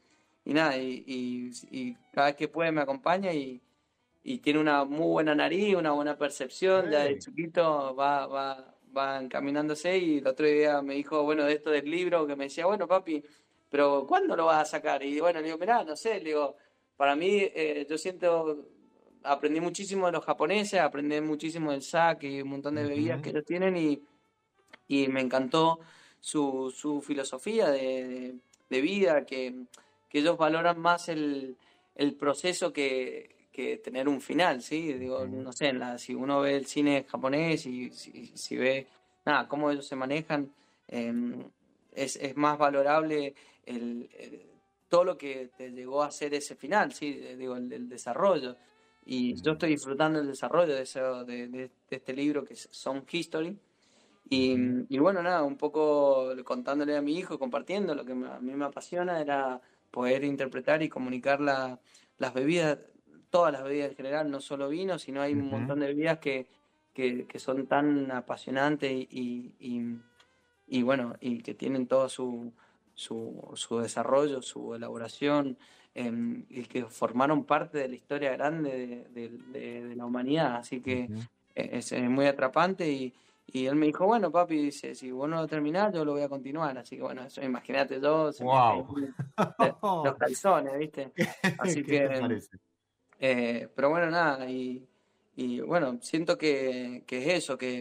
[0.47, 3.61] y nada, y, cada vez que puede me acompaña y,
[4.43, 9.97] tiene una muy buena nariz, una buena percepción, ya de chiquito va, va, va encaminándose
[9.97, 12.87] y el otro día me dijo, bueno, de esto del libro, que me decía, bueno,
[12.87, 13.23] papi,
[13.69, 15.03] pero ¿cuándo lo vas a sacar?
[15.03, 16.55] Y bueno, le digo, mirá, no sé, le digo,
[16.95, 18.65] para mí eh, yo siento,
[19.23, 23.29] aprendí muchísimo de los japoneses, aprendí muchísimo del sake y un montón de bebidas que
[23.31, 24.01] ellos tienen y,
[24.87, 25.79] y me encantó
[26.19, 28.35] su, su filosofía de, de-
[28.69, 29.63] de vida, que,
[30.09, 31.55] que ellos valoran más el,
[31.95, 34.93] el proceso que, que tener un final, ¿sí?
[34.93, 38.85] Digo, no sé, en la- si uno ve el cine japonés y si, si ve,
[39.25, 40.53] nada, cómo ellos se manejan,
[40.87, 41.43] em,
[41.91, 43.33] es, es más valorable
[43.65, 44.45] el, el-
[44.87, 47.11] todo lo que te llegó a ser ese final, ¿sí?
[47.37, 48.55] Digo, el, el desarrollo.
[49.05, 52.69] Y yo estoy disfrutando el desarrollo de, eso, de, de- de este libro que es
[52.71, 53.57] Son History.
[54.29, 54.55] Y,
[54.89, 58.53] y bueno, nada, un poco contándole a mi hijo, compartiendo lo que me- a mí
[58.53, 61.79] me apasiona era poder interpretar y comunicar la-
[62.19, 62.77] las bebidas,
[63.29, 66.47] todas las bebidas en general, no solo vino, sino hay un montón de bebidas que,
[66.93, 69.81] que, que son tan apasionantes y, y,
[70.67, 72.53] y bueno, y que tienen todo su,
[72.93, 75.57] su, su desarrollo, su elaboración,
[75.93, 78.71] em, y que formaron parte de la historia grande
[79.13, 80.55] de, de- de- de la humanidad.
[80.57, 81.27] Así que Ujú.
[81.55, 83.13] es, es muy atrapante y,
[83.45, 86.21] y él me dijo, bueno, papi, dice, si vos no lo terminás, yo lo voy
[86.23, 86.77] a continuar.
[86.77, 88.95] Así que bueno, eso imagínate yo, Wow.
[90.01, 91.13] los calzones, ¿viste?
[91.57, 92.57] Así ¿Qué te que, parece?
[93.19, 94.87] Eh, pero bueno, nada, y,
[95.35, 97.79] y bueno, siento que, que es eso, que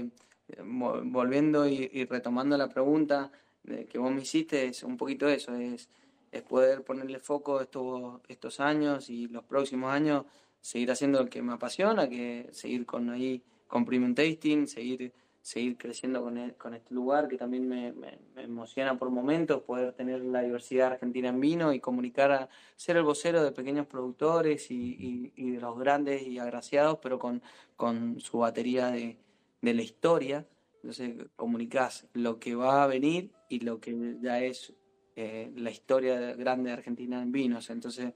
[0.49, 3.31] eh, volviendo y, retomando la pregunta
[3.63, 5.89] de que vos me hiciste, es un poquito eso, es,
[6.33, 10.25] es poder ponerle foco estos, estos años y los próximos años,
[10.61, 15.13] seguir haciendo lo que me apasiona, que seguir con ahí, con Premium Tasting, seguir,
[15.47, 17.95] seguir creciendo con, e- con este lugar que también me,
[18.35, 23.05] emociona por momentos, poder tener la diversidad argentina en vino y comunicar a, ser el
[23.05, 27.43] vocero de pequeños productores y, y- de los grandes y agraciados, pero con,
[27.77, 29.21] con su batería de,
[29.63, 30.49] de la historia.
[30.83, 34.75] Entonces comunicás lo que va a venir y lo que ya es
[35.15, 37.71] eh, la historia de- grande de Argentina en vinos.
[37.71, 38.13] Entonces,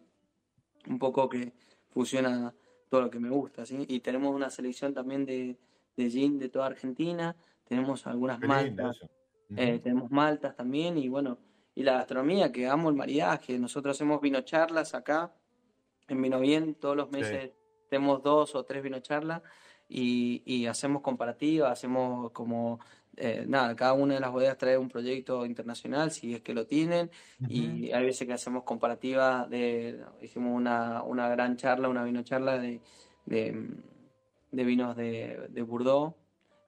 [0.89, 1.53] un poco que
[1.91, 2.53] fusiona
[2.89, 3.85] todo lo que me gusta, ¿sí?
[3.87, 5.57] Y tenemos una selección también de,
[5.97, 9.01] de gin de toda Argentina, tenemos algunas maltas,
[9.57, 11.39] eh, tenemos maltas también y bueno,
[11.75, 13.59] y la gastronomía, que amo el maridaje.
[13.59, 15.33] Nosotros hacemos vino charlas acá
[16.09, 17.53] en Vino Bien, todos los meses
[17.89, 19.43] tenemos dos o tres vino charlas
[19.89, 22.79] y, y hacemos comparativas, hacemos como,
[23.17, 26.67] eh, nada, cada una de las bodegas trae un proyecto internacional, si es que lo
[26.67, 27.11] tienen,
[27.49, 32.59] y hay veces que hacemos comparativas de, hicimos una, una gran charla, una vino charla
[32.59, 32.81] de,
[33.27, 33.69] de,
[34.51, 36.15] de vinos de, de Bordeaux,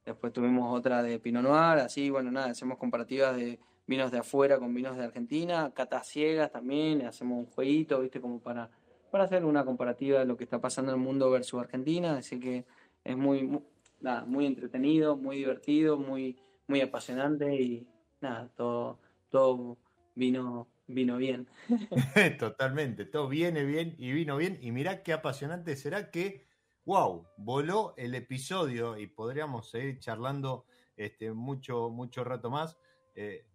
[0.04, 4.58] después tuvimos otra de Pinot Noir, así, bueno, nada, hacemos comparativas de vinos de afuera
[4.58, 8.70] con vinos de Argentina, catas ciegas también, hacemos un jueguito, viste, como para,
[9.10, 12.38] para hacer una comparativa de lo que está pasando en el mundo versus Argentina, así
[12.40, 12.64] que
[13.04, 13.62] es muy, mu-
[14.00, 16.36] nada, muy entretenido, muy divertido, muy,
[16.68, 17.86] muy apasionante y
[18.20, 18.98] nada, todo,
[19.30, 19.78] todo
[20.14, 21.48] vino, vino bien.
[22.38, 24.58] Totalmente, todo viene bien y vino bien.
[24.60, 26.46] Y mirá qué apasionante será que,
[26.84, 30.66] wow, voló el episodio y podríamos seguir charlando
[30.96, 32.76] este, mucho, mucho rato más.
[33.14, 33.46] Eh,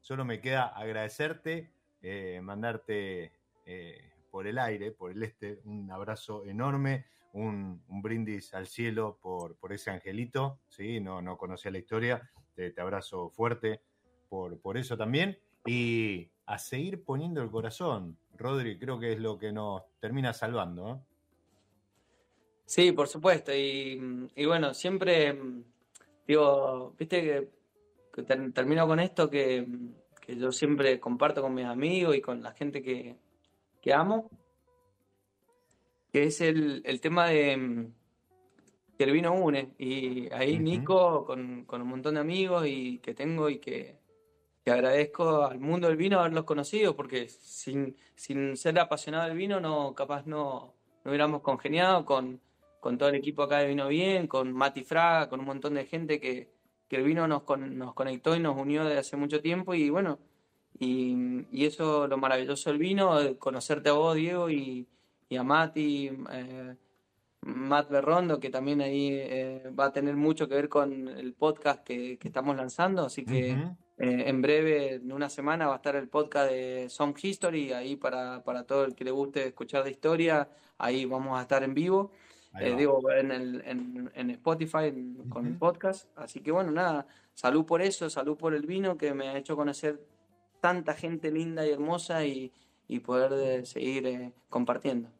[0.00, 3.32] solo me queda agradecerte, eh, mandarte
[3.66, 9.56] eh, por el aire, por el este, un abrazo enorme, un, brindis al cielo por,
[9.56, 10.60] por ese angelito.
[10.68, 11.00] ¿sí?
[11.00, 13.80] No, no conocía la historia, te, te abrazo fuerte
[14.28, 15.38] por, por eso también.
[15.64, 21.06] Y a seguir poniendo el corazón, Rodri, creo que es lo que nos termina salvando.
[22.74, 23.54] Sí, por supuesto.
[23.54, 24.00] Y,
[24.34, 25.62] y bueno, siempre mm,
[26.26, 27.48] digo, viste que,
[28.14, 29.66] que ter- termino con esto que,
[30.18, 33.18] que yo siempre comparto con mis amigos y con la gente que,
[33.82, 34.30] que amo,
[36.10, 37.92] que es el, el tema de mm,
[38.96, 39.74] que el vino une.
[39.76, 40.58] Y ahí.
[40.58, 43.98] Nico, con, con un montón de amigos y que tengo y que,
[44.64, 49.60] que agradezco al mundo del vino haberlos conocido, porque sin, sin ser apasionado del vino,
[49.60, 50.72] no, capaz no,
[51.04, 52.40] no hubiéramos congeniado con,
[52.82, 55.86] con todo el equipo acá de Vino Bien, con Mati Fraga, con un montón de
[55.86, 56.50] gente que,
[56.88, 59.88] que el vino nos, con- nos conectó y nos unió desde hace mucho tiempo y
[59.88, 60.18] bueno,
[60.80, 64.88] y, y eso lo maravilloso del vino, conocerte a vos, Diego, y,
[65.28, 66.74] y a Mati, eh,
[67.42, 71.84] Matt Berrondo, que también ahí eh, va a tener mucho que ver con el podcast
[71.84, 73.50] que, estamos lanzando, así que
[73.98, 77.94] eh, en breve, en una semana, va a estar el podcast de Song History, ahí
[77.94, 81.74] para, para todo el que le guste escuchar de historia, ahí vamos a estar en
[81.74, 82.10] vivo,
[82.60, 84.92] eh, digo, en, el, en, Spotify
[85.28, 89.14] con el podcast, así que bueno, nada, salud por eso, salud por el vino que
[89.14, 90.00] me ha hecho conocer
[90.60, 92.52] tanta gente linda y hermosa y,
[92.88, 95.10] y poder seguir compartiendo.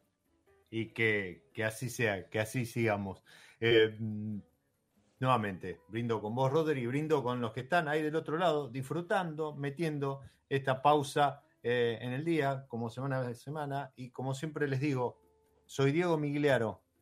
[0.71, 3.23] Y que, así sea, que así sigamos.
[3.61, 3.97] Eh,
[5.21, 8.69] nuevamente, brindo con vos, Roder, y brindo con los que están ahí del otro lado,
[8.69, 14.67] disfrutando, metiendo esta pausa eh, en el día, como semana a semana, y como siempre
[14.67, 15.21] les digo,
[15.67, 16.83] soy Diego Migliaro,